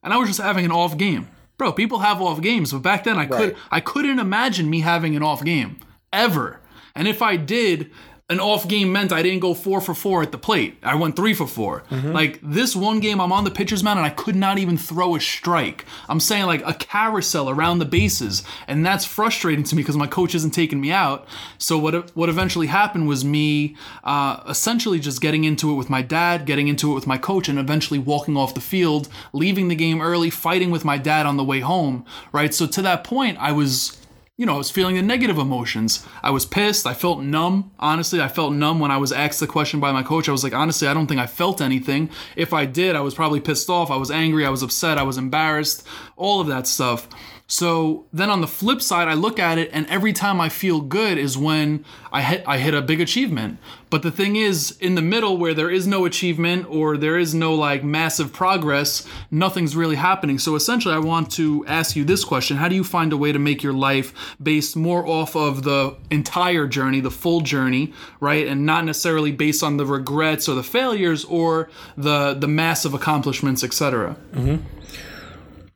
[0.02, 1.28] and I was just having an off game.
[1.58, 3.56] Bro, people have off games, but back then I could Right.
[3.70, 5.82] I couldn't imagine me having an off game
[6.14, 6.62] ever.
[6.96, 7.92] And if I did,
[8.30, 10.78] an off game meant I didn't go four for four at the plate.
[10.84, 14.06] I went three for 4 Like this one game, I'm on the pitcher's mound and
[14.06, 15.86] I could not even throw a strike.
[16.10, 20.08] I'm saying like a carousel around the bases, and that's frustrating to me because my
[20.08, 21.26] coach isn't taking me out.
[21.58, 26.02] So what what eventually happened was me uh, essentially just getting into it with my
[26.02, 29.76] dad, getting into it with my coach, and eventually walking off the field, leaving the
[29.76, 32.04] game early, fighting with my dad on the way home.
[32.34, 32.54] Right.
[32.54, 33.97] So to that point, I was
[34.38, 36.06] you know, I was feeling the negative emotions.
[36.22, 36.86] I was pissed.
[36.86, 37.72] I felt numb.
[37.80, 40.30] Honestly, I felt numb when I was asked the question by my coach.
[40.30, 42.12] I was like, honestly, I don't think I felt anything.
[42.36, 43.90] If I did, I was probably pissed off.
[43.90, 44.46] I was angry.
[44.46, 45.00] I was upset.
[45.00, 45.88] I was embarrassed.
[46.16, 47.10] All of that stuff.
[47.50, 50.82] So then on the flip side, I look at it, and every time I feel
[50.82, 53.58] good is when I hit I hit a big achievement.
[53.90, 57.34] But the thing is, in the middle where there is no achievement or there is
[57.34, 60.40] no like massive progress, nothing's really happening.
[60.40, 63.32] So essentially, I want to ask you this question: How do you find a way
[63.32, 68.46] to make your life based more off of the entire journey, the full journey, right,
[68.46, 73.64] and not necessarily based on the regrets or the failures or the the massive accomplishments,
[73.64, 74.18] etc.
[74.34, 74.66] Mm-hmm.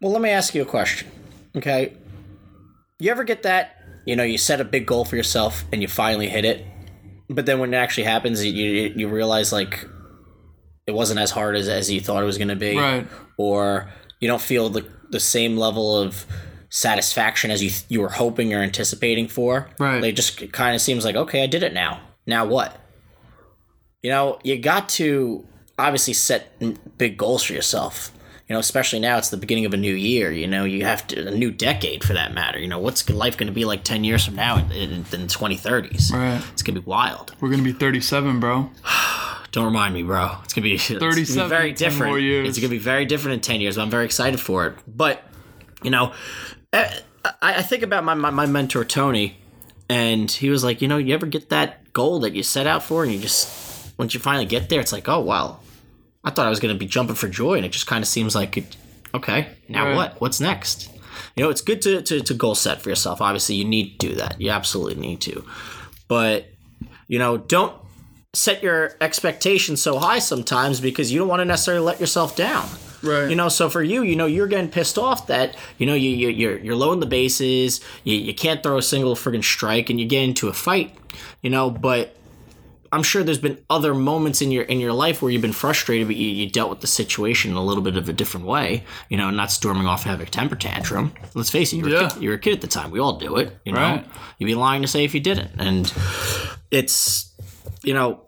[0.01, 1.09] Well, let me ask you a question.
[1.55, 1.93] Okay.
[2.99, 3.77] You ever get that?
[4.05, 6.65] You know, you set a big goal for yourself and you finally hit it,
[7.29, 9.85] but then when it actually happens, you you, you realize like
[10.87, 13.07] it wasn't as hard as, as you thought it was going to be, Right.
[13.37, 16.25] Or you don't feel the the same level of
[16.69, 19.69] satisfaction as you you were hoping or anticipating for.
[19.79, 20.03] Right.
[20.03, 22.01] It just kind of seems like okay, I did it now.
[22.25, 22.77] Now what?
[24.01, 25.45] You know, you got to
[25.77, 26.59] obviously set
[26.97, 28.11] big goals for yourself.
[28.51, 30.29] You know, especially now it's the beginning of a new year.
[30.29, 32.59] You know, you have to a new decade for that matter.
[32.59, 35.21] You know, what's life going to be like ten years from now in, in, in
[35.21, 36.11] the twenty thirties?
[36.13, 36.43] Right.
[36.51, 37.33] It's gonna be wild.
[37.39, 38.69] We're gonna be 37, bro.
[39.53, 40.35] Don't remind me, bro.
[40.43, 42.11] It's gonna be it's gonna be 37 very different.
[42.11, 42.49] more years.
[42.49, 43.77] It's gonna be very different in ten years.
[43.77, 44.75] But I'm very excited for it.
[44.85, 45.23] But
[45.81, 46.11] you know,
[46.73, 49.37] I, I I think about my, my, my mentor Tony,
[49.87, 52.83] And he was like, you know, you ever get that goal that you set out
[52.83, 55.59] for, and you just once you finally get there, it's like, oh wow,
[56.23, 58.07] I thought I was going to be jumping for joy, and it just kind of
[58.07, 58.75] seems like, it,
[59.13, 59.95] okay, now Right.
[59.95, 60.21] what?
[60.21, 60.89] What's next?
[61.35, 63.21] You know, it's good to, to to goal set for yourself.
[63.21, 64.39] Obviously, you need to do that.
[64.39, 65.45] You absolutely need to,
[66.07, 66.45] but
[67.07, 67.75] you know, don't
[68.33, 72.67] set your expectations so high sometimes because you don't want to necessarily let yourself down.
[73.03, 73.29] Right.
[73.29, 76.09] You know, so for you, you know, you're getting pissed off that you know you,
[76.11, 79.89] you you're you're low in the bases, you, you can't throw a single friggin' strike,
[79.89, 80.95] and you get into a fight.
[81.41, 82.15] You know, but
[82.93, 86.07] I'm sure there's been other moments in your in your life where you've been frustrated,
[86.07, 88.83] but you, you dealt with the situation in a little bit of a different way.
[89.09, 91.13] You know, not storming off having a temper tantrum.
[91.33, 92.91] Let's face it, you were, a kid, you were a kid at the time.
[92.91, 93.55] We all do it.
[93.65, 94.05] You know, Right.
[94.39, 95.91] you'd be lying to say if you didn't, and
[96.71, 97.31] it's
[97.83, 98.21] you know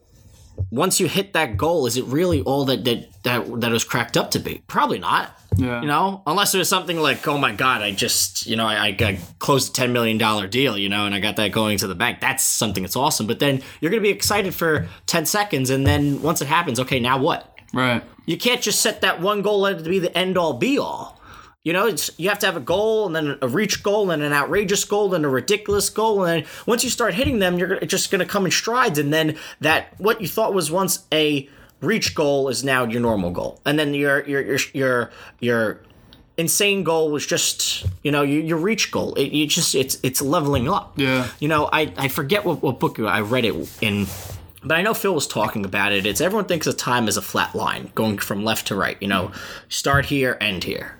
[0.71, 4.17] once you hit that goal, is it really all that that that, that was cracked
[4.17, 4.63] up to be?
[4.67, 5.39] Probably not.
[5.55, 5.81] Yeah.
[5.81, 9.19] You know, unless there's something like, oh my god, I just, you know, I, I
[9.39, 11.95] closed a ten million dollar deal, you know, and I got that going to the
[11.95, 12.19] bank.
[12.19, 13.27] That's something that's awesome.
[13.27, 16.99] But then you're gonna be excited for ten seconds, and then once it happens, okay,
[16.99, 17.55] now what?
[17.73, 18.03] Right.
[18.25, 20.77] You can't just set that one goal let it to be the end all be
[20.77, 21.19] all.
[21.63, 24.21] You know, it's, you have to have a goal and then a reach goal and
[24.21, 26.25] an outrageous goal and a ridiculous goal.
[26.25, 28.99] And then once you start hitting them, you're just going to come in strides.
[28.99, 31.47] And then that, what you thought was once a
[31.79, 33.61] reach goal is now your normal goal.
[33.63, 35.79] And then your, your, your, your, your
[36.35, 39.13] insane goal was just, you know, your, your reach goal.
[39.15, 40.93] It, you just, it's, it's leveling up.
[40.97, 41.29] Yeah.
[41.39, 44.07] You know, I, I forget what, what book I read it in,
[44.63, 46.05] but I know Phil was talking about it.
[46.05, 48.97] It's everyone thinks of time as a flat line going from left to right.
[48.99, 49.31] You know,
[49.69, 50.97] start here, end here.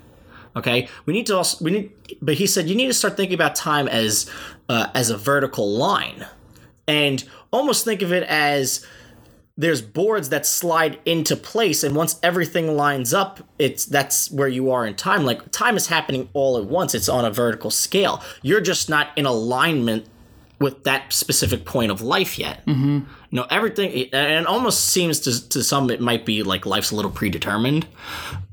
[0.55, 3.33] Okay, we need to also we need, but he said you need to start thinking
[3.33, 4.29] about time as
[4.69, 6.25] uh, as a vertical line,
[6.87, 8.85] and almost think of it as
[9.55, 14.71] there's boards that slide into place and once everything lines up it's that's where you
[14.71, 15.25] are in time.
[15.25, 16.95] Like time is happening all at once.
[16.95, 18.23] It's on a vertical scale.
[18.41, 20.07] You're just not in alignment
[20.63, 22.97] with that specific point of life yet mm-hmm.
[22.97, 26.91] you know everything and it almost seems to, to some it might be like life's
[26.91, 27.85] a little predetermined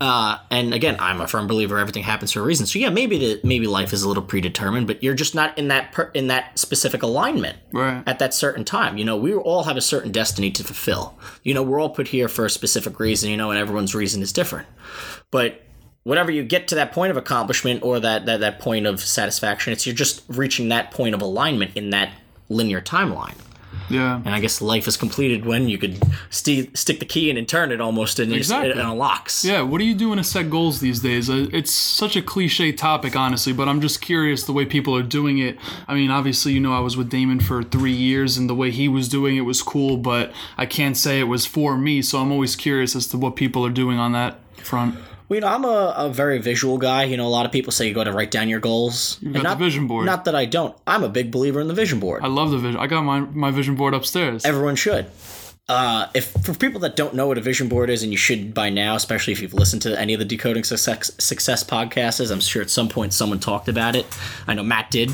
[0.01, 3.19] uh, and again i'm a firm believer everything happens for a reason so yeah maybe
[3.19, 6.27] the, maybe life is a little predetermined but you're just not in that per, in
[6.27, 8.03] that specific alignment Right.
[8.07, 8.99] at that certain time.
[8.99, 11.19] You know, we all have a certain destiny to fulfill.
[11.45, 14.23] You know, we're all put here for a specific reason, you know, and everyone's reason
[14.23, 14.67] is different.
[15.31, 15.63] But
[16.05, 19.73] whenever you get to that point of accomplishment or that, that, that point of satisfaction,
[19.73, 22.13] it's you're just reaching that point of alignment in that
[22.49, 23.35] linear timeline.
[23.89, 24.17] Yeah.
[24.25, 27.49] And I guess life is completed when you could st- stick the key in and
[27.49, 28.71] turn it almost and Exactly.
[28.71, 29.45] it, unlocks.
[29.45, 31.29] Yeah, what are you doing to set goals these days?
[31.29, 35.03] Uh, It's such a cliche topic, honestly, but I'm just curious the way people are
[35.03, 35.59] doing it.
[35.89, 38.71] I mean, obviously, you know, I was with Damon for three years, and the way
[38.71, 42.19] he was doing it was cool, but I can't say it was for me, so
[42.21, 44.97] I'm always curious as to what people are doing on that front.
[45.31, 47.05] Well, you know, I'm a, a very visual guy.
[47.05, 49.17] You know, a lot of people say you got to write down your goals.
[49.23, 50.05] You got the vision board.
[50.05, 50.77] Not that I don't.
[50.89, 52.25] I'm a big believer in the vision board.
[52.25, 52.81] I love the vision.
[52.81, 54.45] I got my, my vision board upstairs.
[54.45, 55.07] Everyone should.
[55.69, 58.53] Uh, if for people that don't know what a vision board is, and you should
[58.53, 62.41] by now, especially if you've listened to any of the Decoding Success, Success podcasts, I'm
[62.41, 64.07] sure at some point someone talked about it.
[64.49, 65.13] I know Matt did,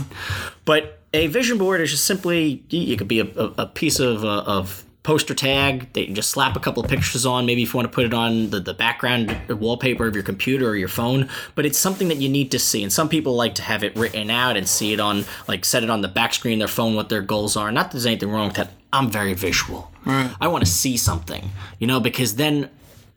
[0.64, 4.24] but a vision board is just simply you could be a, a, a piece of
[4.24, 7.46] uh, of poster tag that you just slap a couple of pictures on.
[7.46, 10.68] Maybe if you want to put it on the, the background wallpaper of your computer
[10.68, 12.82] or your phone, but it's something that you need to see.
[12.82, 15.84] And some people like to have it written out and see it on, like, set
[15.84, 17.70] it on the back screen of their phone what their goals are.
[17.70, 18.72] Not that there's anything wrong with that.
[18.92, 19.92] I'm very visual.
[20.04, 20.34] Right.
[20.40, 22.68] I want to see something, you know, because then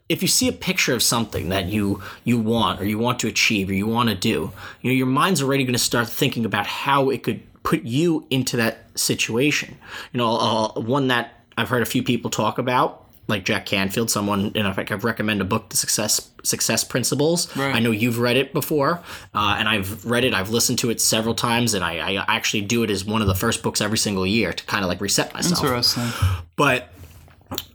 [0.09, 3.27] if you see a picture of something that you you want or you want to
[3.27, 6.45] achieve or you want to do, you know, your mind's already going to start thinking
[6.45, 9.75] about how it could put you into that situation.
[10.13, 14.09] You know, uh, one that I've heard a few people talk about, like Jack Canfield,
[14.09, 17.55] someone, you know, fact, I've recommended a book, The Success Success Principles.
[17.55, 17.75] Right.
[17.75, 19.01] I know you've read it before,
[19.35, 20.33] uh, and I've read it.
[20.33, 23.27] I've listened to it several times, and I, I actually do it as one of
[23.27, 25.63] the first books every single year to kind of like reset myself.
[25.63, 26.09] Interesting.
[26.55, 26.91] But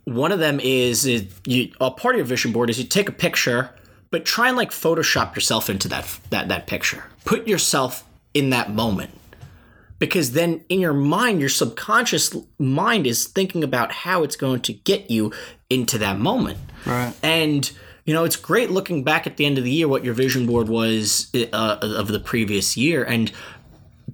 [0.04, 3.08] one of them is, is you, a part of your vision board is you take
[3.08, 3.70] a picture,
[4.10, 7.04] but try and like Photoshop yourself into that that that picture.
[7.24, 9.10] Put yourself in that moment.
[9.98, 14.72] Because then in your mind, your subconscious mind is thinking about how it's going to
[14.72, 15.32] get you
[15.70, 16.58] into that moment.
[16.84, 17.14] Right.
[17.22, 17.70] And
[18.04, 20.46] you know, it's great looking back at the end of the year what your vision
[20.46, 23.32] board was uh, of the previous year and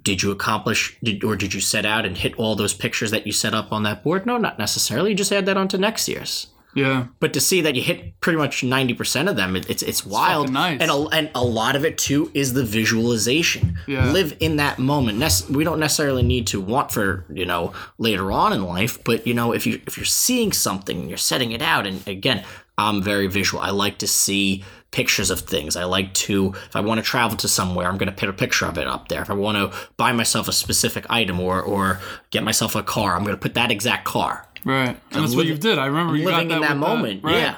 [0.03, 3.25] did you accomplish did, or did you set out and hit all those pictures that
[3.25, 4.25] you set up on that board?
[4.25, 5.11] No, not necessarily.
[5.11, 6.47] You just add that onto next year's.
[6.73, 7.07] Yeah.
[7.19, 10.05] But to see that you hit pretty much ninety percent of them, it, it's it's
[10.05, 10.47] wild.
[10.47, 10.81] fucking nice.
[10.81, 13.77] And a, and a lot of it too is the visualization.
[13.87, 14.11] Yeah.
[14.11, 15.17] Live in that moment.
[15.17, 19.27] Nec- we don't necessarily need to want for you know later on in life, but
[19.27, 22.43] you know if you if you're seeing something and you're setting it out, and again,
[22.77, 23.61] I'm very visual.
[23.61, 25.75] I like to see pictures of things.
[25.75, 28.33] I like to if I want to travel to somewhere, I'm going to put a
[28.33, 29.21] picture of it up there.
[29.21, 31.99] If I want to buy myself a specific item or or
[32.29, 34.47] get myself a car, I'm going to put that exact car.
[34.63, 34.99] Right.
[35.11, 35.79] And that's what you did.
[35.79, 37.23] I remember you Living got in that moment.
[37.23, 37.37] Right.
[37.37, 37.57] Yeah.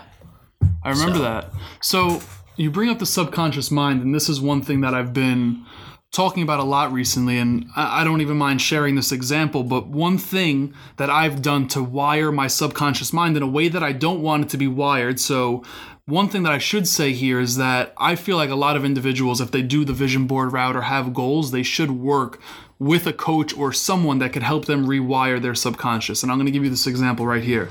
[0.83, 1.51] I remember that.
[1.81, 2.21] So
[2.55, 5.65] you bring up the subconscious mind, and this is one thing that I've been
[6.11, 9.63] talking about a lot recently, and I don't even mind sharing this example.
[9.63, 13.81] But one thing that I've done to wire my subconscious mind in a way that
[13.81, 15.19] I don't want it to be wired.
[15.19, 15.63] So
[16.05, 18.85] one thing that I should say here is that I feel like a lot of
[18.85, 22.39] individuals, if they do the vision board route or have goals, they should work
[22.79, 26.23] with a coach or someone that could help them rewire their subconscious.
[26.23, 27.69] And I'm going to give you this example right here.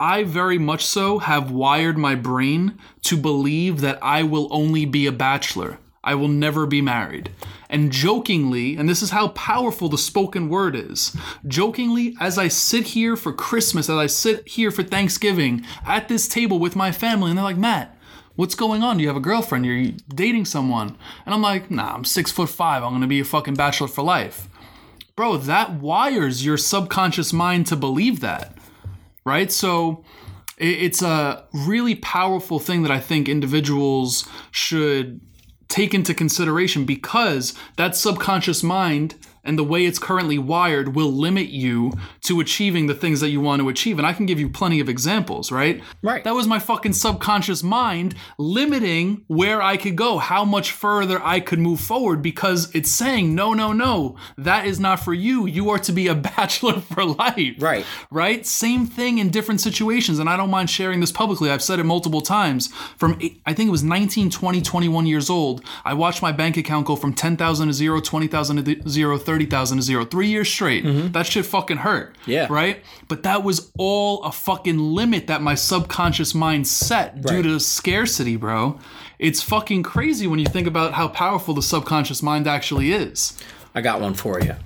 [0.00, 5.06] I very much so have wired my brain to believe that I will only be
[5.06, 5.78] a bachelor.
[6.04, 7.32] I will never be married.
[7.68, 11.14] And jokingly, and this is how powerful the spoken word is,
[11.46, 16.28] jokingly, as I sit here for Christmas, as I sit here for Thanksgiving at this
[16.28, 17.97] table with my family, and they're like, Matt,
[18.38, 18.96] what's going on?
[18.96, 19.66] Do you have a girlfriend?
[19.66, 20.96] You're dating someone?
[21.26, 22.82] And I'm like, nah, I'm six foot five.
[22.82, 24.48] I'm gonna be a fucking bachelor for life.
[25.16, 28.54] Bro, that wires your subconscious mind to believe that
[29.28, 29.52] right?
[29.52, 30.02] So
[30.56, 35.20] it's a really powerful thing that I think individuals should
[35.68, 39.14] take into consideration because that subconscious mind
[39.48, 41.92] and the way it's currently wired will limit you
[42.24, 43.98] to achieving the things that you want to achieve.
[43.98, 45.82] And I can give you plenty of examples, right?
[46.02, 46.22] Right.
[46.22, 51.40] That was my fucking subconscious mind limiting where I could go, how much further I
[51.40, 55.46] could move forward because it's saying, no, no, no, that is not for you.
[55.46, 57.86] You are to be a bachelor for life Right.
[58.10, 58.44] right?
[58.46, 60.18] Same thing in different situations.
[60.18, 61.50] And I don't mind sharing this publicly.
[61.50, 62.68] I've said it multiple times.
[62.98, 66.86] From, I think it was 19, 20, 21 years old, I watched my bank account
[66.86, 70.84] go from 10,000 to zero, 20,000 to zero, 30,000 to zero, three years straight.
[70.84, 71.12] Mm-hmm.
[71.12, 72.16] That shit fucking hurt.
[72.26, 72.48] Yeah.
[72.50, 72.82] Right?
[73.06, 77.42] But that was all a fucking limit that my subconscious mind set due Right.
[77.44, 78.78] to scarcity, bro.
[79.18, 83.36] It's fucking crazy when you think about how powerful the subconscious mind actually is.
[83.74, 84.56] I got one for you.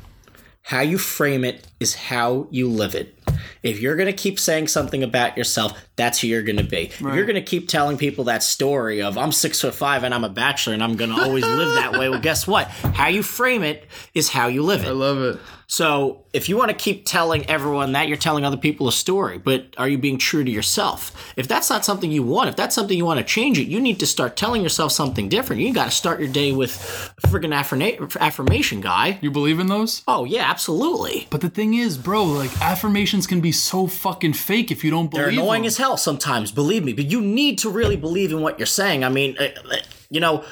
[0.63, 3.15] How you frame it is how you live it.
[3.63, 6.85] If you're going to keep saying something about yourself, that's who you're going to be.
[6.87, 10.15] If you're going to keep telling people that story of I'm six foot five and
[10.15, 12.69] I'm a bachelor and I'm going to always live that way, well, guess what?
[12.69, 14.89] How you frame it is how you live it.
[14.89, 15.41] I love it.
[15.73, 19.39] So if you want to keep telling everyone that, you're telling other people a story,
[19.39, 21.33] but are you being true to yourself?
[21.35, 23.81] If that's not something you want, if that's something you want to change it, you
[23.81, 25.63] need to start telling yourself something different.
[25.63, 26.75] You got to start your day with
[27.25, 29.19] a friggin' affirma- affirmation, guy.
[29.23, 30.03] You believe in those?
[30.07, 31.27] Oh yeah, absolutely.
[31.31, 35.11] But the thing is, bro, like affirmations can be so fucking fake if you don't
[35.11, 35.69] believe They're annoying them.
[35.69, 36.93] as hell sometimes, believe me.
[36.93, 39.05] But you need to really believe in what you're saying.
[39.05, 39.77] I mean, uh, uh,
[40.11, 40.45] you know,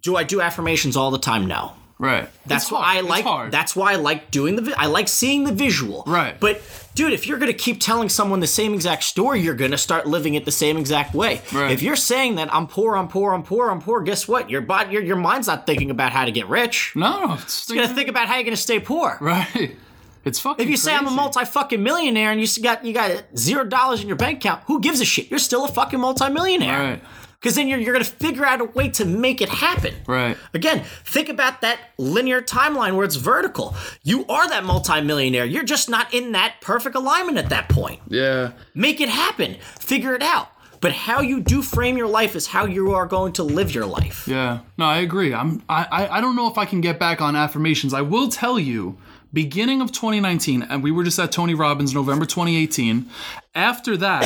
[0.00, 1.44] do I do affirmations all the time?
[1.44, 1.74] No.
[1.98, 2.28] Right.
[2.46, 2.96] That's why hard.
[2.96, 3.24] I It's like.
[3.24, 3.52] hard.
[3.52, 4.62] That's why I like doing the.
[4.62, 6.04] vi- I like seeing the visual.
[6.06, 6.38] Right.
[6.38, 6.60] But
[6.94, 10.34] dude, if you're gonna keep telling someone the same exact story, you're gonna start living
[10.34, 11.40] it the same exact way.
[11.52, 11.70] Right.
[11.70, 14.48] If you're saying that I'm poor, I'm poor, I'm poor, I'm poor, guess what?
[14.50, 16.92] Your body, your your mind's not thinking about how to get rich.
[16.94, 19.18] no, no, it's You're gonna think about how you're gonna stay poor.
[19.20, 19.76] right.
[20.24, 20.62] It's fucking.
[20.62, 24.02] If you say I'm a multi fucking millionaire and you got you got zero dollars
[24.02, 25.30] in your bank account, who gives a shit?
[25.30, 26.78] You're still a fucking multi millionaire.
[26.80, 27.02] Right.
[27.40, 29.94] Because then you're, you're gonna figure out a way to make it happen.
[30.06, 30.36] Right.
[30.54, 33.76] Again, think about that linear timeline where it's vertical.
[34.02, 35.44] You are that multimillionaire.
[35.44, 38.00] You're just not in that perfect alignment at that point.
[38.08, 38.52] Yeah.
[38.74, 39.56] Make it happen.
[39.78, 40.48] Figure it out.
[40.80, 43.86] But how you do frame your life is how you are going to live your
[43.86, 44.28] life.
[44.28, 44.60] Yeah.
[44.76, 45.34] No, I agree.
[45.34, 45.62] I'm.
[45.68, 45.86] I.
[45.90, 47.94] I, I don't know if I can get back on affirmations.
[47.94, 48.98] I will tell you.
[49.30, 53.10] Beginning of 2019, and we were just at Tony Robbins, November 2018.
[53.54, 54.24] After that,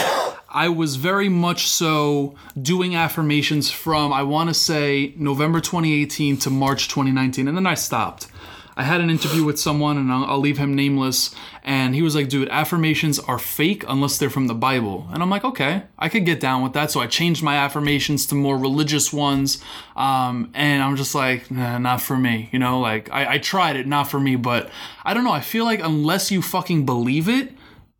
[0.53, 6.50] I was very much so doing affirmations from I want to say November 2018 to
[6.50, 8.28] March 2019, and then I stopped.
[8.74, 11.34] I had an interview with someone, and I'll, I'll leave him nameless.
[11.62, 15.09] And he was like, dude, affirmations are fake unless they're from the Bible.
[15.12, 16.90] And I'm like, okay, I could get down with that.
[16.90, 19.62] So I changed my affirmations to more religious ones.
[19.94, 22.48] Um, and I'm just like, nah, not for me.
[22.50, 24.36] You know, like I, I tried it, not for me.
[24.36, 24.70] But
[25.05, 25.32] I don't know.
[25.32, 27.53] I feel like unless you fucking believe it,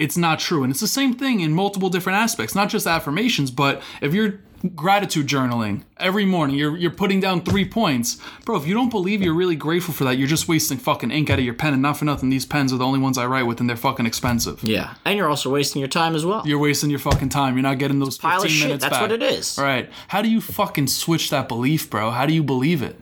[0.03, 0.65] it's not true.
[0.65, 4.41] And it's the same thing in multiple different aspects, not just affirmations, but if you're
[4.75, 8.19] gratitude journaling every morning, you're you're putting down three points.
[8.45, 11.31] Bro, if you don't believe you're really grateful for that, you're just wasting fucking ink
[11.31, 13.27] out of your pen and not for nothing, these pens are the only ones I
[13.27, 14.63] write with and they're fucking expensive.
[14.65, 14.95] Yeah.
[15.05, 16.43] And you're also wasting your time as well.
[16.45, 17.55] You're wasting your fucking time.
[17.55, 18.67] You're not getting those 15 Pile of shit.
[18.67, 19.03] minutes That's back.
[19.03, 19.59] what it is.
[19.59, 19.89] All right.
[20.09, 22.11] How do you fucking switch that belief, bro?
[22.11, 22.97] How do you believe it?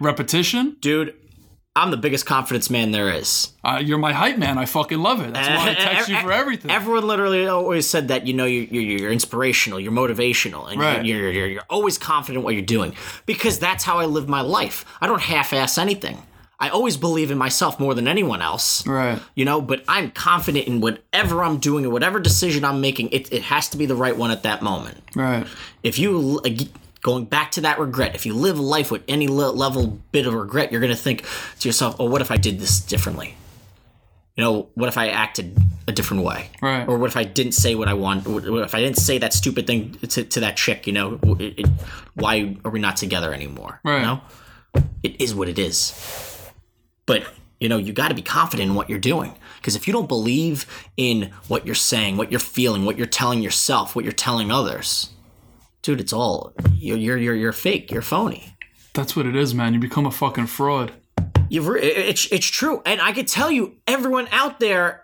[0.00, 0.76] Repetition?
[0.80, 1.14] Dude,
[1.76, 3.52] I'm the biggest confidence man there is.
[3.62, 4.58] Uh, you're my hype man.
[4.58, 5.32] I fucking love it.
[5.32, 6.70] That's why I eh, eh, text you eh, for everything.
[6.70, 11.04] Everyone literally always said that you know you're, you're, you're inspirational, you're motivational, and Right.
[11.04, 12.94] you're, you're, you're always confident in what you're doing
[13.24, 14.84] because that's how I live my life.
[15.00, 16.18] I don't half-ass anything.
[16.58, 18.86] I always believe in myself more than anyone else.
[18.86, 19.18] Right.
[19.34, 23.10] You know, but I'm confident in whatever I'm doing and whatever decision I'm making.
[23.12, 24.98] It, it has to be the right one at that moment.
[25.14, 25.46] Right.
[25.82, 26.40] If you
[27.02, 30.34] going back to that regret, if you live life with any le- level bit of
[30.34, 31.24] regret, you're going to think
[31.60, 33.36] to yourself, "Oh, what if I did this differently?
[34.36, 36.50] You know, what if I acted a different way?
[36.62, 36.88] Right.
[36.88, 38.26] Or what if I didn't say what I want?
[38.26, 40.86] What what if I didn't say that stupid thing to, to that chick?
[40.86, 41.66] You know, it, it,
[42.14, 43.80] why are we not together anymore?
[43.84, 43.96] Right.
[43.96, 44.20] You know,
[45.02, 45.94] it is what it is.
[47.06, 47.26] But
[47.60, 49.34] you know, you got to be confident in what you're doing.
[49.58, 50.64] Because if you don't believe
[50.96, 55.10] in what you're saying, what you're feeling, what you're telling yourself, what you're telling others,
[55.82, 57.90] dude, it's all you're you're you're, you're fake.
[57.90, 58.56] You're phony.
[58.94, 59.74] That's what it is, man.
[59.74, 60.92] You become a fucking fraud.
[61.48, 65.02] You've re- it's it's true, and I could tell you, everyone out there,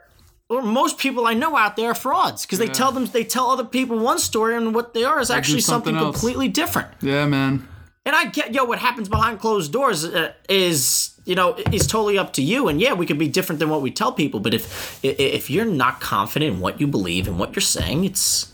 [0.48, 3.50] or most people I know out there, are frauds because they tell them they tell
[3.50, 6.88] other people one story, and what they are is actually something something, completely different.
[7.00, 7.68] Yeah, man.
[8.04, 12.16] And I get, yo, what happens behind closed doors uh, is, you know, is totally
[12.16, 12.68] up to you.
[12.68, 15.64] And yeah, we could be different than what we tell people, but if if you're
[15.64, 18.52] not confident in what you believe and what you're saying, it's,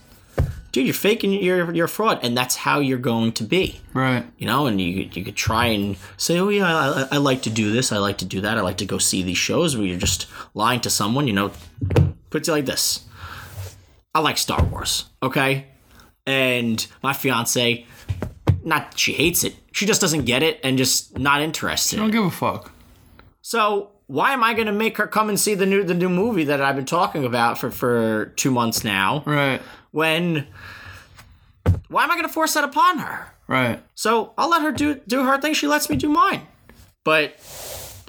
[0.73, 3.81] dude, you're faking, you're you're a fraud, and that's how you're going to be.
[3.95, 4.25] Right.
[4.39, 7.51] You know, and you you could try and say, oh yeah, I, I- like to
[7.51, 9.87] do this, I like to do that, I like to go see these shows, where
[9.87, 11.27] you're just lying to someone.
[11.29, 11.51] You know,
[12.31, 13.05] put it like this:
[14.15, 15.67] I like Star Wars, okay,
[16.27, 17.87] and my fiance,
[18.65, 21.97] not she hates it, she just doesn't get it and just not interested.
[21.97, 22.73] Don't give a fuck.
[23.43, 26.09] So why am I going to make her come and see the new the new
[26.09, 29.23] movie that I've been talking about for for two months now?
[29.27, 29.61] Right.
[29.93, 30.49] When
[31.89, 33.33] why am I going to force that upon her?
[33.47, 33.81] Right.
[33.95, 35.55] So I'll let her do do her thing.
[35.55, 36.43] She lets me do mine.
[37.05, 37.37] But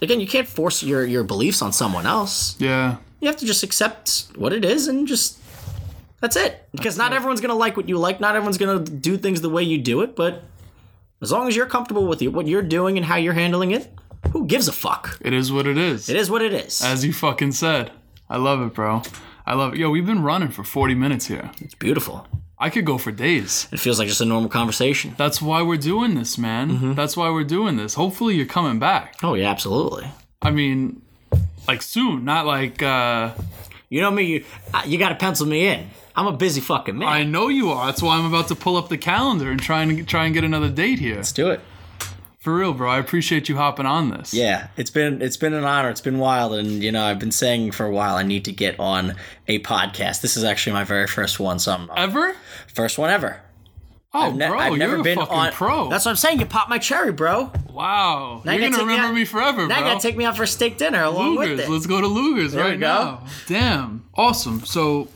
[0.01, 2.55] again, you can't force your your beliefs on someone else.
[2.59, 2.97] Yeah.
[3.19, 5.39] You have to just accept what it is and just
[6.21, 6.67] that's it.
[6.71, 8.19] Because not everyone's gonna like what you like.
[8.19, 10.15] Not everyone's gonna do things the way you do it.
[10.15, 10.43] But
[11.21, 13.91] as long as you're comfortable with what you're doing and how you're handling it,
[14.31, 15.19] who gives a fuck?
[15.21, 16.07] It is what it is.
[16.07, 16.81] It is what it is.
[16.81, 17.91] As you fucking said.
[18.29, 19.01] I love it, bro.
[19.45, 19.79] I love it.
[19.79, 21.51] Yo, we've been running for 40 minutes here.
[21.61, 22.27] it's beautiful.
[22.57, 23.67] I could go for days.
[23.73, 25.15] It feels like just a normal conversation.
[25.17, 26.71] That's why we're doing this, man.
[26.71, 26.93] Mm-hmm.
[26.93, 27.95] That's why we're doing this.
[27.95, 29.15] Hopefully you're coming back.
[29.21, 30.07] Oh yeah, absolutely.
[30.41, 31.01] I mean,
[31.67, 33.31] like soon, not like uh
[33.89, 34.23] You know me.
[34.23, 35.89] You, uh, you got to pencil me in.
[36.15, 37.07] I'm a busy fucking man.
[37.07, 37.87] I know you are.
[37.87, 40.43] That's why I'm about to pull up the calendar and try and try and get
[40.43, 41.17] another date here.
[41.17, 41.59] Let's do it.
[42.43, 42.89] For real, bro.
[42.91, 44.33] I appreciate you hopping on this.
[44.33, 45.89] Yeah, it's been it's been an honor.
[45.89, 48.51] It's been wild, and you know I've been saying for a while I need to
[48.51, 49.15] get on
[49.47, 50.19] a podcast.
[50.19, 52.35] This is actually my very first one, so I'm Ever?
[52.67, 53.39] first one ever.
[54.13, 55.89] Oh, Ne- bro, you're a fucking pro.
[55.89, 56.39] That's what I'm saying.
[56.41, 57.49] You popped my cherry, bro.
[57.71, 58.41] wow.
[58.43, 59.93] Now you're you gonna remember out- me forever, Now you bro.
[59.93, 61.65] gotta take me out for a steak dinner along with Luger's.
[61.67, 61.71] it.
[61.71, 62.87] Let's go to Luger's right we go.
[62.87, 63.23] now.
[63.47, 64.03] Damn.
[64.15, 64.65] Awesome.
[64.65, 65.07] So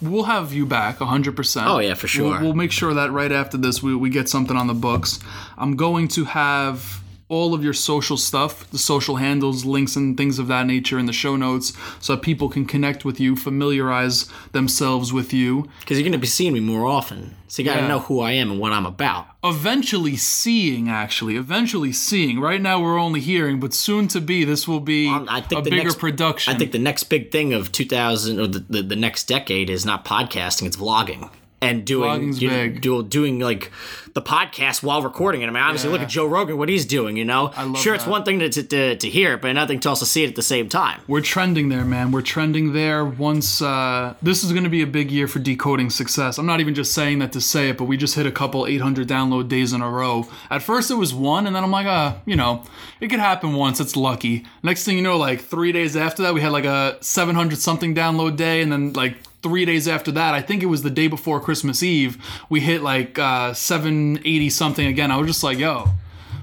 [0.00, 1.66] we'll have you back 100%.
[1.66, 2.32] Oh, yeah, for sure.
[2.32, 5.18] We'll, we'll make sure that right after this we, we get something on the books.
[5.56, 10.38] I'm going to have all of your social stuff, the social handles, links, and things
[10.38, 14.28] of that nature in the show notes so that people can connect with you, familiarize
[14.52, 15.68] themselves with you.
[15.80, 17.88] Because you're gonna be seeing me more often, so you gotta Yeah.
[17.88, 19.26] know who I am and what I'm about.
[19.42, 22.38] Eventually seeing, actually, eventually seeing.
[22.38, 25.60] Right now we're only hearing, but soon to be, this will be Um, I think
[25.60, 26.54] a the bigger next- production.
[26.54, 29.84] I think the next big thing of 2000 or the, the, the next decade is
[29.84, 31.28] not podcasting, it's vlogging.
[31.62, 33.72] And doing you know, do- doing like
[34.16, 35.46] the podcast while recording it.
[35.46, 37.16] I mean, obviously, look at Joe Rogan, what he's doing.
[37.16, 39.80] You know, love sure, it's one thing to, to, to hear it, but another thing
[39.80, 41.02] to also see it at the same time.
[41.06, 42.12] We're trending there, man.
[42.12, 43.04] We're trending there.
[43.04, 46.38] Once uh, this is going to be a big year for decoding success.
[46.38, 48.66] I'm not even just saying that to say it, but we just hit a couple
[48.66, 50.26] 800 download days in a row.
[50.50, 52.64] At first, it was one, and then I'm like, uh, you know,
[53.00, 53.80] it could happen once.
[53.80, 54.44] It's lucky.
[54.62, 57.94] Next thing you know, like three days after that, we had like a 700 something
[57.94, 59.16] download day, and then like
[59.46, 62.18] three days after that, I think it was the day before Christmas Eve,
[62.50, 65.12] we hit like uh, 780 something again.
[65.12, 65.88] I was just like, yo.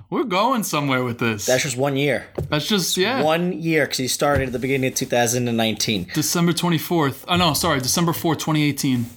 [0.09, 1.47] We're going somewhere with this.
[1.47, 2.27] That's just one year.
[2.47, 3.23] That's just yeah.
[3.23, 6.11] One year, because he started at the beginning of 2019.
[6.13, 7.25] December 24th.
[7.27, 9.07] Oh, no, sorry, December 4th, 2018.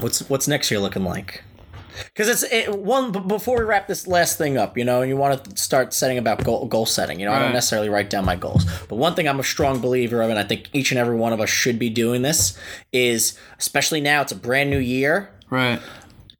[0.00, 1.42] What's what's next year looking like?
[2.04, 5.16] Because it's it, one before we wrap this last thing up, you know, and you
[5.16, 7.20] want to start setting about goal, goal setting.
[7.20, 9.80] You know, I don't necessarily write down my goals, but one thing I'm a strong
[9.80, 12.58] believer of, and I think each and every one of us should be doing this,
[12.92, 15.30] is especially now it's a brand new year.
[15.50, 15.80] Right.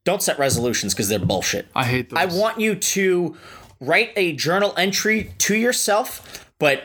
[0.05, 1.67] Don't set resolutions because they're bullshit.
[1.75, 2.19] I hate those.
[2.19, 3.37] I want you to
[3.81, 6.85] write a journal entry to yourself, but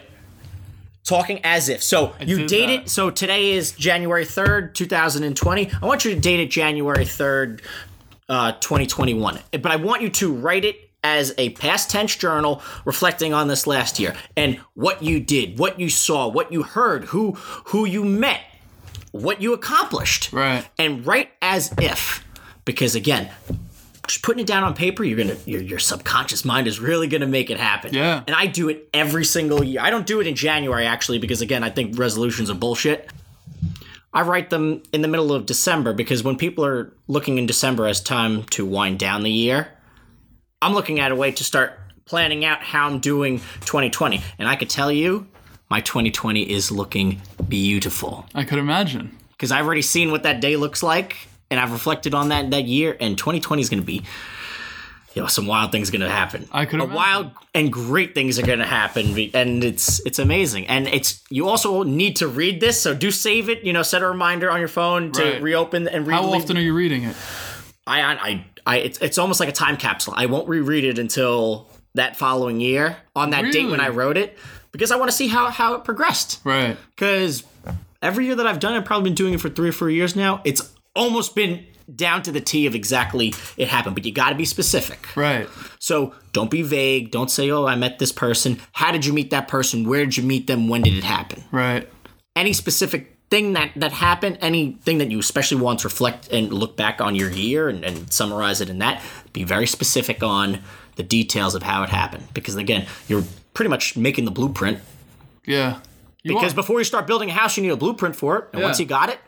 [1.03, 1.83] talking as if.
[1.83, 2.83] So you date that.
[2.83, 2.89] it.
[2.89, 5.71] So today is January 3rd, 2020.
[5.81, 7.61] I want you to date it January 3rd,
[8.31, 9.39] uh, 2021.
[9.51, 13.67] But I want you to write it as a past tense journal reflecting on this
[13.67, 17.33] last year and what you did, what you saw, what you heard, who
[17.65, 18.41] who you met,
[19.11, 20.31] what you accomplished.
[20.31, 20.67] Right.
[20.79, 22.25] And write as if
[22.63, 23.29] because again,
[24.07, 27.27] just putting it down on paper, you're gonna your, your subconscious mind is really gonna
[27.27, 27.93] make it happen.
[27.93, 28.23] Yeah.
[28.25, 29.81] And I do it every single year.
[29.81, 33.09] I don't do it in January actually because again, I think resolutions are bullshit.
[34.13, 37.87] I write them in the middle of December because when people are looking in December
[37.87, 39.69] as time to wind down the year,
[40.61, 44.21] I'm looking at a way to start planning out how I'm doing 2020.
[44.37, 45.27] And I could tell you,
[45.69, 49.17] my 2020 is looking beautiful I could imagine.
[49.31, 51.15] because I've already seen what that day looks like,
[51.49, 52.97] and I've reflected on that that year.
[52.99, 54.03] And 2020 is going to be,
[55.13, 56.47] you know, some wild things are going to happen.
[56.51, 56.95] I could a imagine.
[56.95, 60.67] wild and great things are going to happen, and it's it's amazing.
[60.67, 63.63] And it's you also need to read this, so do save it.
[63.63, 65.41] You know, set a reminder on your phone to Right.
[65.41, 66.13] reopen and read.
[66.15, 67.15] How often are you reading it?
[67.87, 70.13] I I I, it's, it's almost like a time capsule.
[70.15, 74.37] I won't reread it until that following year on that date when I wrote it
[74.71, 76.77] because I want to see how how it progressed Right.
[76.95, 77.43] because
[78.01, 79.89] every year that I've done it, I've probably been doing it for three or four
[79.89, 80.41] years now.
[80.45, 81.65] It's almost been
[81.95, 85.15] down to the T of exactly it happened, but you got to be specific.
[85.15, 85.47] Right.
[85.79, 87.11] So don't be vague.
[87.11, 89.87] Don't say, "Oh, I met this person." How did you meet that person?
[89.87, 90.67] Where did you meet them?
[90.67, 91.43] When did it happen?
[91.51, 91.87] Right.
[92.35, 96.75] Any specific thing that that happened, anything that you especially want to reflect and look
[96.77, 99.01] back on your year and, and summarize it in that.
[99.33, 100.59] Be very specific on
[100.97, 103.23] the details of how it happened, because again, you're
[103.53, 104.79] pretty much making the blueprint
[105.45, 105.79] Yeah.
[106.23, 108.45] You because before you start building a house, you need a blueprint for it.
[108.53, 108.67] And Yeah.
[108.67, 109.19] once you got it,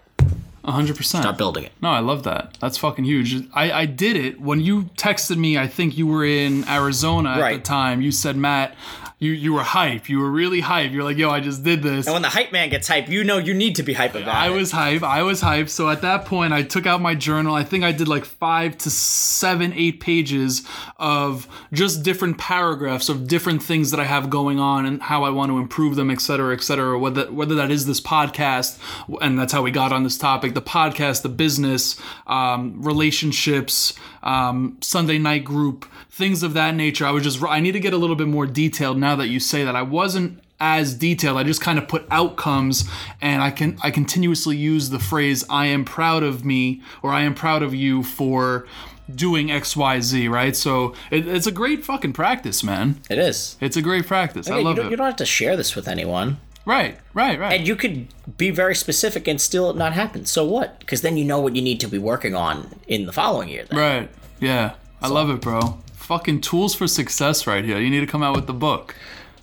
[0.66, 1.04] 100%.
[1.04, 1.72] start building it.
[1.82, 2.58] No, I love that.
[2.60, 3.48] That's fucking huge.
[3.54, 5.58] I, I did it when you texted me.
[5.58, 8.02] I think you were in Arizona at the time.
[8.02, 8.76] You said, Matt,
[9.24, 10.10] you, you were hype.
[10.10, 10.92] You were really hype.
[10.92, 12.06] You're like, yo, I just did this.
[12.06, 14.36] And when the hype man gets hype, you know you need to be hype about
[14.36, 14.52] I it.
[14.52, 15.04] was hype.
[15.04, 15.70] I was hype.
[15.70, 17.56] So at that point, I took out my journal.
[17.56, 20.64] I think I did like five to seven, eight pages
[20.98, 25.30] of just different paragraphs of different things that I have going on and how I
[25.30, 27.00] want to improve them, et cetera, et cetera.
[27.00, 28.78] Whether whether that is this podcast,
[29.22, 33.94] and that's how we got on this topic: the podcast, the business, um, relationships,
[34.24, 37.06] um, Sunday night group, things of that nature.
[37.06, 39.40] I was just I need to get a little bit more detailed now that you
[39.40, 39.76] say that.
[39.76, 41.38] I wasn't as detailed.
[41.38, 42.90] I just kind of put outcomes
[43.22, 47.22] and I can I continuously use the phrase I am proud of me or I
[47.24, 48.66] am proud of you for
[49.14, 50.56] doing XYZ, right?
[50.56, 53.02] So it, it's a great fucking practice, man.
[53.10, 53.58] It is.
[53.60, 54.48] It's a great practice.
[54.48, 54.90] I Yeah, you, love it.
[54.92, 56.38] you don't have to share this with anyone.
[56.66, 57.60] Right, right, right.
[57.60, 58.08] And you could
[58.38, 60.26] be very specific and still not happen.
[60.26, 60.80] So what?
[60.80, 63.66] Because then you know what you need to be working on in the following year.
[63.66, 63.80] Then.
[63.80, 64.10] right.
[64.40, 64.76] Yeah.
[65.02, 65.80] I love it, bro.
[65.94, 67.80] Fucking tools for success right here.
[67.80, 68.96] You need to come out with the book.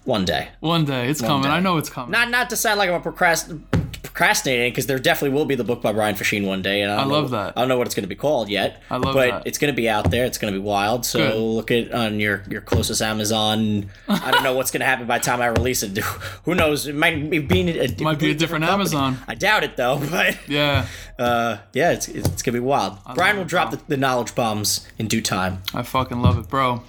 [0.04, 0.48] One day.
[0.60, 1.08] One day.
[1.08, 1.44] It's coming.
[1.44, 1.50] day.
[1.50, 2.10] I know it's coming.
[2.10, 3.60] Not not to sound like I'm a procrast-
[4.02, 6.98] procrastinating, because there definitely will be the book by Brian Fasheen one day, and I,
[7.02, 7.52] don't love know, that.
[7.56, 8.82] I don't know what it's going to be called yet.
[8.90, 9.46] I love but that.
[9.46, 10.24] it's going to be out there.
[10.24, 11.04] It's going to be wild.
[11.06, 11.36] So Good.
[11.36, 13.90] look at on your your closest Amazon.
[14.08, 15.96] I don't know what's going to happen by the time I release it.
[16.44, 16.86] Who knows?
[16.86, 18.96] It might be being a, it Might be a different company.
[18.96, 19.18] Amazon.
[19.28, 20.00] I doubt it though.
[20.10, 20.86] But yeah.
[21.18, 22.98] uh, yeah, it's it's, it's going to be wild.
[23.14, 25.62] Brian will it, drop the, the knowledge bombs in due time.
[25.72, 26.82] I fucking love it, bro.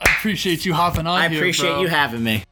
[0.00, 1.80] I appreciate you hopping on I here, appreciate bro.
[1.82, 2.44] you having me.